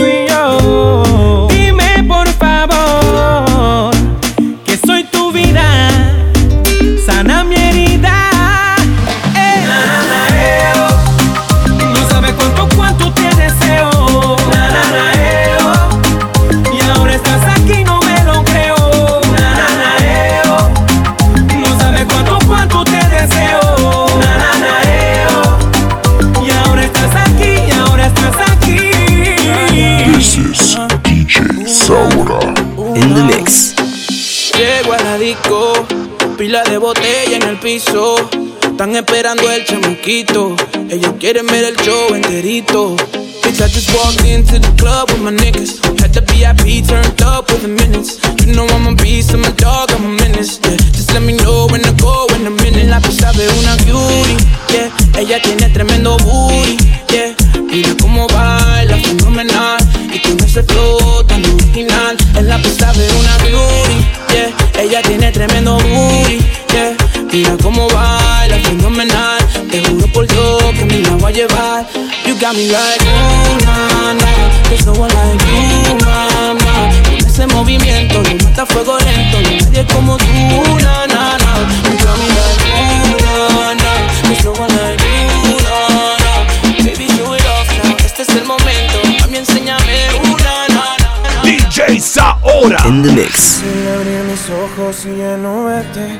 Están 37.63 38.95
esperando 38.95 39.51
el 39.51 39.63
chamuquito. 39.65 40.55
Ellos 40.89 41.13
quieren 41.19 41.45
ver 41.45 41.63
el 41.63 41.75
show 41.75 42.15
enterito. 42.15 42.95
Bitch, 43.43 43.61
I 43.61 43.67
just 43.67 43.93
walked 43.93 44.25
into 44.25 44.57
the 44.57 44.67
club 44.77 45.11
with 45.11 45.21
my 45.21 45.29
niggas. 45.29 45.77
Had 46.01 46.11
the 46.11 46.21
VIP 46.21 46.83
turned 46.87 47.21
up 47.21 47.51
with 47.51 47.61
the 47.61 47.67
minutes. 47.67 48.17
You 48.43 48.53
know 48.53 48.65
I'm 48.65 48.87
a 48.87 48.95
beast, 48.95 49.35
I'm 49.35 49.43
a 49.43 49.51
dog, 49.51 49.91
I'm 49.91 50.05
a 50.05 50.09
menace. 50.09 50.59
Yeah, 50.63 50.75
just 50.91 51.13
let 51.13 51.21
me 51.21 51.37
know 51.37 51.67
when 51.69 51.83
to 51.83 51.93
go 52.01 52.25
in 52.33 52.47
a 52.47 52.49
minute. 52.49 52.87
La 52.89 52.99
pista 52.99 53.31
de 53.31 53.47
una 53.47 53.77
cutie, 53.77 54.37
yeah. 54.73 54.89
Ella 55.19 55.39
tiene 55.39 55.69
tremendo 55.69 56.17
booty, 56.17 56.77
yeah. 57.13 57.35
Mira 57.61 57.93
cómo 58.01 58.25
baila, 58.27 58.97
fenomenal. 58.97 59.77
Y 60.11 60.19
con 60.19 60.39
ese 60.43 60.63
flow 60.63 61.23
tan 61.25 61.45
original. 61.45 62.17
En 62.35 62.47
la 62.47 62.57
pista 62.57 62.91
de 62.93 63.07
una 63.19 63.37
cutie, 63.37 64.01
yeah. 64.33 64.81
Ella 64.81 65.03
tiene 65.03 65.31
tremendo 65.31 65.77
booty. 65.77 66.41
Mira 67.31 67.55
cómo 67.63 67.87
baila, 67.87 68.57
fenomenal. 68.63 69.39
Te 69.69 69.81
juro 69.85 70.05
por 70.07 70.27
Dios 70.27 70.63
que 70.77 70.85
me 70.85 70.99
la 71.01 71.11
voy 71.11 71.31
a 71.31 71.35
llevar. 71.35 71.87
You 72.25 72.35
got 72.39 72.53
me 72.55 72.67
like, 72.67 73.01
ooh, 73.05 73.65
na, 73.65 74.13
na. 74.13 74.31
There's 74.67 74.85
no 74.85 74.93
one 74.93 75.09
like 75.13 75.41
you, 75.45 75.95
mama. 76.05 76.91
Con 77.05 77.25
ese 77.25 77.47
movimiento, 77.47 78.21
le 78.23 78.35
mata 78.35 78.65
fuego 78.65 78.97
lento. 78.99 79.39
No 79.41 79.47
hay 79.47 79.59
nadie 79.61 79.85
como 79.93 80.17
tú, 80.17 80.25
na, 80.83 81.07
na, 81.07 81.37
na. 81.37 81.51
You 81.87 81.97
got 82.03 82.17
me 82.19 82.27
like, 82.37 82.61
ooh, 82.67 83.15
na, 83.23 83.73
na. 83.75 83.91
No 84.43 84.51
one 84.51 84.73
like 84.75 85.01
you, 85.01 85.55
na, 85.63 85.77
na. 86.23 86.31
Baby, 86.83 87.07
show 87.15 87.33
it 87.33 87.45
off 87.45 87.69
now. 87.83 87.95
Este 88.05 88.23
es 88.23 88.29
el 88.29 88.45
momento. 88.45 88.99
Mami, 89.21 89.37
enséñame 89.37 89.97
una, 90.25 90.67
na, 90.67 90.85
na. 90.99 91.41
DJ 91.43 91.99
Saora. 92.01 92.83
In 92.87 93.03
the 93.03 93.11
mix. 93.13 93.61
Sin 93.61 93.87
abrir 93.87 94.23
mis 94.29 94.49
ojos 94.49 95.05
y 95.05 95.17
ya 95.17 95.37
no 95.37 95.65
verte, 95.65 96.19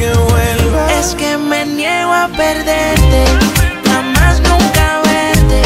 Es 0.00 1.12
que 1.16 1.36
me 1.36 1.66
niego 1.66 2.12
a 2.12 2.28
perderte, 2.28 3.24
jamás 3.84 4.40
nunca 4.42 5.02
verte. 5.02 5.60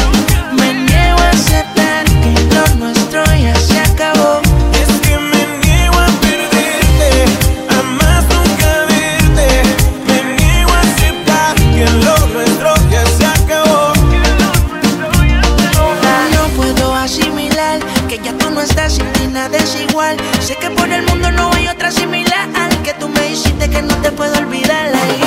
Me 0.57 0.73
niego 0.73 1.19
a 1.19 1.29
aceptar 1.29 2.05
que 2.05 2.33
lo 2.55 2.75
nuestro 2.77 3.23
ya 3.35 3.55
se 3.55 3.79
acabó. 3.79 4.41
Es 4.73 4.89
que 5.01 5.19
me 5.19 5.45
niego 5.63 5.99
a 5.99 6.07
perderte, 6.25 7.25
jamás 7.69 8.23
nunca 8.23 8.85
verte. 8.89 9.61
Me 10.07 10.35
niego 10.35 10.71
a 10.71 10.79
aceptar 10.79 11.55
que 11.55 11.85
lo 12.03 12.17
nuestro 12.33 12.73
ya 12.89 13.05
se 13.05 13.25
acabó. 13.27 13.93
No 16.31 16.47
puedo 16.55 16.95
asimilar 16.95 17.79
que 18.09 18.17
ya 18.17 18.35
tú 18.39 18.49
no 18.49 18.61
estás 18.61 18.97
y 19.23 19.27
nada 19.27 19.55
es 19.55 19.75
igual. 19.75 20.17
que 23.73 23.81
no 23.81 23.95
te 24.01 24.11
puedo 24.11 24.37
olvidar. 24.37 24.91
La 24.91 25.22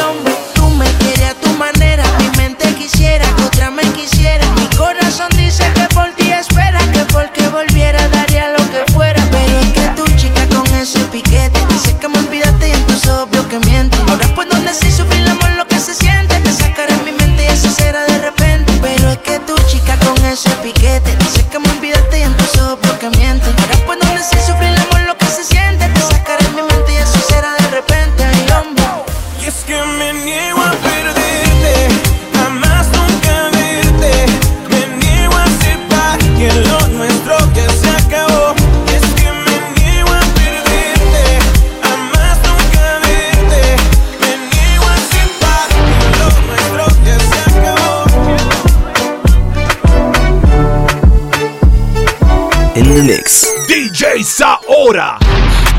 in 52.77 52.85
the 52.85 53.03
mix. 53.03 53.47
DJ 53.69 54.23
Saora. 54.23 55.19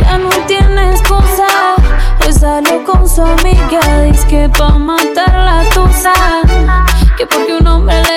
Ya 0.02 0.18
no 0.18 0.30
tiene 0.48 0.92
excusa. 0.92 1.76
Hoy 2.26 2.34
salió 2.34 2.84
con 2.84 3.08
su 3.08 3.22
amiga. 3.22 3.80
Dice 4.04 4.28
que 4.28 4.50
pa' 4.50 4.78
matar 4.80 5.34
la 5.34 5.64
tusa. 5.74 6.14
Que 7.16 7.26
porque 7.28 7.54
un 7.54 7.68
hombre 7.68 8.02
le 8.04 8.17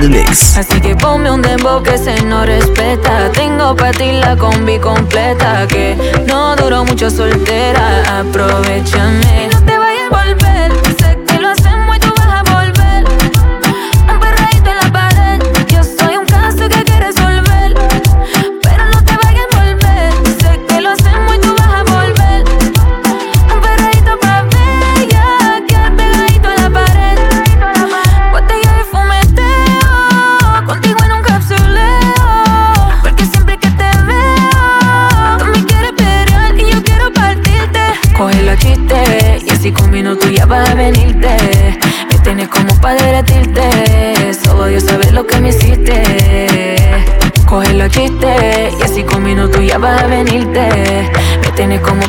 Así 0.00 0.80
que 0.80 0.96
ponme 0.96 1.30
un 1.30 1.42
dembow 1.42 1.82
que 1.82 1.98
se 1.98 2.22
no 2.22 2.46
respeta. 2.46 3.30
Tengo 3.32 3.76
para 3.76 3.90
ti 3.90 4.12
la 4.12 4.34
combi 4.34 4.78
completa. 4.78 5.66
Que 5.66 5.94
no 6.26 6.56
duró 6.56 6.86
mucho 6.86 7.10
soltera. 7.10 8.20
Aprovechame. 8.20 9.44
Y 9.44 9.54
no 9.54 9.62
te 9.62 9.76
vayas 9.76 10.10
a 10.10 10.24
volver. 10.24 10.89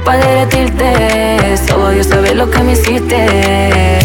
para 0.04 0.26
derretirte. 0.26 1.58
Solo 1.68 1.94
yo 1.94 2.04
saber 2.04 2.36
lo 2.36 2.50
que 2.50 2.64
me 2.64 2.74
hiciste. 2.74 4.01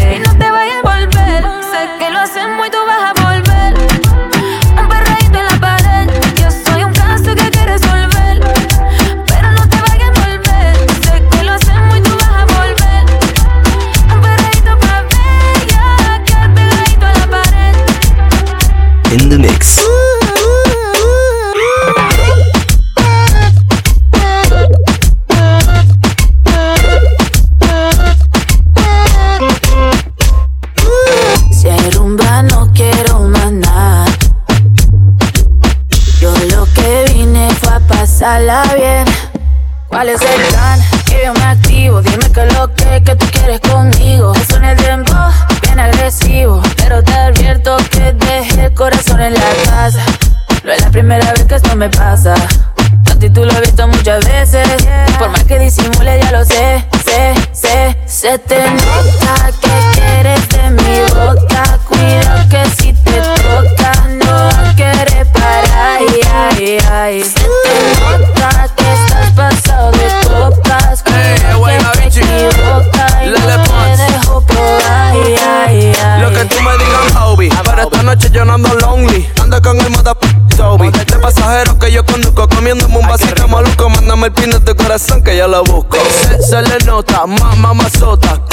otra, 87.06 87.26
más. 87.26 87.92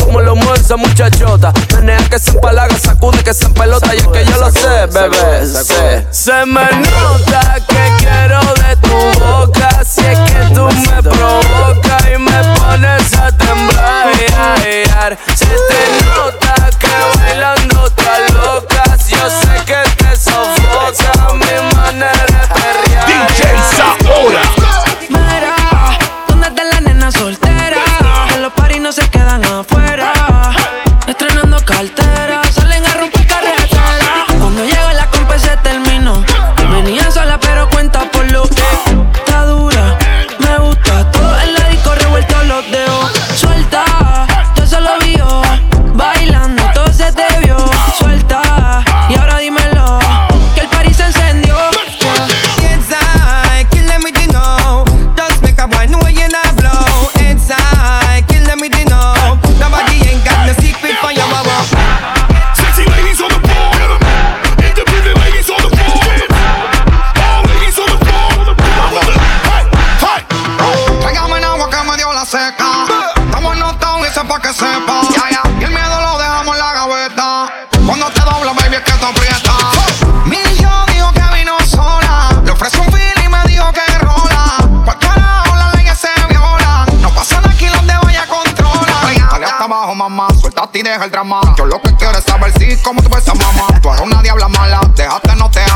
Como 0.03 0.21
lo 0.21 0.35
mueve 0.35 0.59
esa 0.59 0.75
muchachota. 0.77 1.51
Menea 1.75 1.97
que 2.09 2.19
se 2.19 2.31
empalaga, 2.31 2.77
sacude 2.77 3.23
que 3.23 3.33
se 3.33 3.49
pelota. 3.49 3.93
Y 3.95 3.99
es 3.99 4.07
que 4.07 4.25
yo 4.25 4.37
lo 4.37 4.51
sé, 4.51 4.85
bebé. 4.87 6.07
Se 6.11 6.45
me 6.45 6.61
nota 6.61 7.55
que 7.67 7.72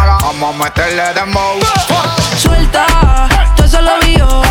Déjate, 0.07 0.15
no 0.15 0.15
te 0.15 0.15
haga. 0.15 0.17
Vamos 0.21 0.55
a 0.55 0.63
meterle 0.63 1.13
dembow. 1.13 1.59
Suelta, 2.37 2.85
todo 3.55 3.67
se 3.67 3.81
lo 3.81 3.99
vio. 3.99 4.41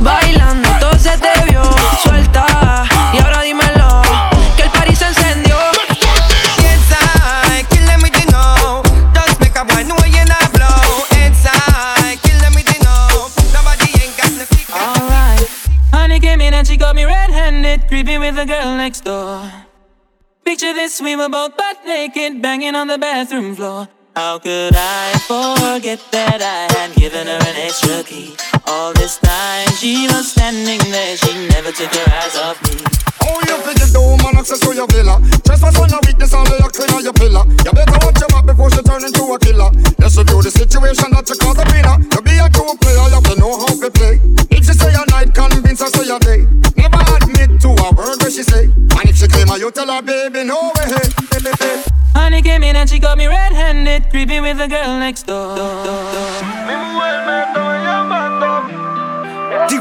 Bailando, 0.00 0.68
todo 0.80 0.98
se 0.98 1.16
te 1.18 1.30
vio. 1.48 1.62
Suelta, 2.02 2.84
y 3.12 3.18
ahora 3.18 3.42
dímelo. 3.42 4.02
Que 4.56 4.62
el 4.64 4.70
party 4.70 4.96
se 4.96 5.06
encendió. 5.06 5.56
Inside, 6.58 7.66
kill 7.70 7.86
them 7.86 8.02
with 8.02 8.12
the 8.12 8.24
know. 8.30 8.82
Just 9.14 9.40
make 9.40 9.56
a 9.56 9.64
boy 9.64 9.84
know 9.84 9.96
you 10.06 10.24
not 10.24 10.52
blow. 10.52 11.04
Inside, 11.24 12.18
kill 12.22 12.38
them 12.40 12.54
with 12.54 12.66
the 12.66 12.82
know. 12.84 13.30
Nobody 13.52 13.90
ain't 14.02 14.16
got 14.16 14.30
no 14.32 14.44
secret. 14.44 14.74
Alright. 14.74 15.48
Honey 15.92 16.20
came 16.20 16.40
in 16.40 16.54
and 16.54 16.66
she 16.66 16.76
got 16.76 16.94
me 16.96 17.04
red-handed, 17.04 17.88
creepy 17.88 18.18
with 18.18 18.36
the 18.36 18.46
girl 18.46 18.76
next 18.76 19.04
door. 19.04 19.40
Picture 20.44 20.74
this, 20.74 21.00
we 21.00 21.16
were 21.16 21.28
both 21.28 21.56
butt 21.56 21.78
naked, 21.86 22.42
banging 22.42 22.74
on 22.74 22.88
the 22.88 22.98
bathroom 22.98 23.54
floor. 23.54 23.88
How 24.16 24.38
could 24.38 24.74
I 24.76 25.12
forget 25.26 25.98
that 26.12 26.40
I 26.40 26.72
had 26.78 26.94
given 26.94 27.26
her 27.26 27.34
an 27.34 27.56
extra 27.56 28.04
key? 28.04 28.36
All 28.68 28.92
this 28.92 29.18
time 29.18 29.66
she 29.76 30.06
was 30.06 30.30
standing 30.30 30.78
there, 30.92 31.16
she 31.16 31.48
never 31.48 31.72
took 31.72 31.92
her 31.92 32.12
eyes 32.14 32.36
off 32.36 32.62
me. 32.62 33.03
Oh, 33.22 33.38
you 33.46 33.56
figure 33.62 33.90
the 33.94 34.00
woman 34.00 34.34
access 34.36 34.60
to 34.60 34.74
your 34.74 34.86
villa. 34.88 35.20
Trespass 35.46 35.78
on 35.78 35.88
your 35.88 36.00
weakness 36.06 36.34
and 36.34 36.48
lay 36.50 36.58
a 36.58 36.68
clean 36.68 36.90
on 36.90 37.02
your 37.04 37.14
pillar. 37.14 37.44
You 37.62 37.72
better 37.72 37.98
watch 38.02 38.18
your 38.18 38.30
back 38.34 38.44
before 38.46 38.70
she 38.70 38.82
turn 38.82 39.04
into 39.04 39.22
a 39.30 39.38
killer. 39.38 39.70
Let's 39.98 40.18
review 40.18 40.42
the 40.42 40.50
situation 40.50 41.08
that 41.14 41.28
you 41.28 41.36
cause 41.38 41.58
a 41.58 41.64
winner. 41.70 41.96
To 42.10 42.18
be 42.20 42.34
a 42.36 42.46
true 42.50 42.74
player, 42.82 43.06
you 43.08 43.18
have 43.18 43.26
to 43.30 43.34
know 43.38 43.52
how 43.54 43.72
to 43.72 43.90
play. 43.90 44.18
If 44.50 44.66
she 44.66 44.74
say 44.74 44.92
a 44.92 45.04
night, 45.14 45.30
convince 45.34 45.80
her 45.80 45.90
say 45.94 46.08
a 46.10 46.18
day. 46.18 46.48
Never 46.76 47.00
admit 47.00 47.60
to 47.62 47.70
a 47.70 47.88
word 47.94 48.18
where 48.20 48.32
she 48.32 48.42
say. 48.42 48.68
And 48.72 49.06
if 49.06 49.16
she 49.16 49.28
claim 49.28 49.48
her, 49.48 49.58
you 49.58 49.70
tell 49.70 49.88
her, 49.88 50.02
baby, 50.02 50.44
no 50.44 50.72
way. 50.74 50.90
Honey 52.14 52.42
came 52.42 52.62
in 52.62 52.76
and 52.76 52.88
she 52.88 52.98
got 52.98 53.18
me 53.18 53.26
red-handed, 53.26 54.10
creepy 54.10 54.40
with 54.40 54.58
the 54.58 54.68
girl 54.68 54.98
next 54.98 55.24
door. 55.24 55.56
Mi 59.54 59.78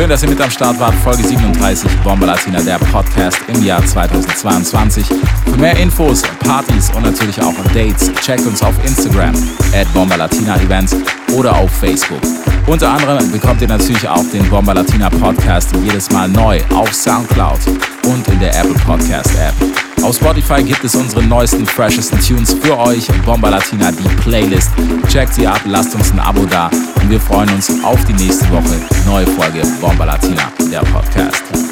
Schön, 0.00 0.08
dass 0.08 0.22
ihr 0.22 0.30
mit 0.30 0.40
am 0.40 0.50
Start 0.50 0.80
wart. 0.80 0.94
Folge 0.94 1.22
37 1.22 1.90
Bomba 2.02 2.24
Latina, 2.24 2.62
der 2.62 2.78
Podcast 2.78 3.36
im 3.48 3.62
Jahr 3.62 3.84
2022. 3.84 5.06
Für 5.44 5.56
mehr 5.58 5.76
Infos, 5.76 6.22
Partys 6.38 6.90
und 6.96 7.02
natürlich 7.02 7.38
auch 7.42 7.52
Dates, 7.74 8.10
checkt 8.22 8.46
uns 8.46 8.62
auf 8.62 8.74
Instagram 8.82 9.34
at 9.74 9.92
Bomba 9.92 10.16
Latina 10.16 10.56
Events 10.56 10.96
oder 11.36 11.54
auf 11.54 11.70
Facebook. 11.70 12.22
Unter 12.66 12.92
anderem 12.92 13.30
bekommt 13.30 13.60
ihr 13.60 13.68
natürlich 13.68 14.08
auch 14.08 14.24
den 14.32 14.48
Bomba 14.48 14.72
Latina 14.72 15.10
Podcast 15.10 15.68
jedes 15.84 16.10
Mal 16.10 16.30
neu 16.30 16.62
auf 16.74 16.94
Soundcloud 16.94 17.58
und 18.06 18.26
in 18.28 18.40
der 18.40 18.58
Apple 18.58 18.76
Podcast 18.86 19.34
App. 19.34 19.89
Auf 20.02 20.16
Spotify 20.16 20.62
gibt 20.62 20.82
es 20.82 20.94
unsere 20.94 21.22
neuesten, 21.22 21.66
freshesten 21.66 22.18
Tunes 22.20 22.54
für 22.54 22.78
euch. 22.78 23.06
Bomba 23.24 23.50
Latina, 23.50 23.92
die 23.92 24.08
Playlist. 24.22 24.70
Checkt 25.08 25.34
sie 25.34 25.46
ab, 25.46 25.60
lasst 25.66 25.94
uns 25.94 26.12
ein 26.12 26.18
Abo 26.18 26.46
da 26.46 26.70
und 27.00 27.10
wir 27.10 27.20
freuen 27.20 27.50
uns 27.50 27.70
auf 27.84 28.02
die 28.06 28.14
nächste 28.14 28.48
Woche. 28.50 28.80
Neue 29.06 29.26
Folge 29.26 29.62
Bomba 29.80 30.04
Latina, 30.04 30.52
der 30.70 30.80
Podcast. 30.80 31.69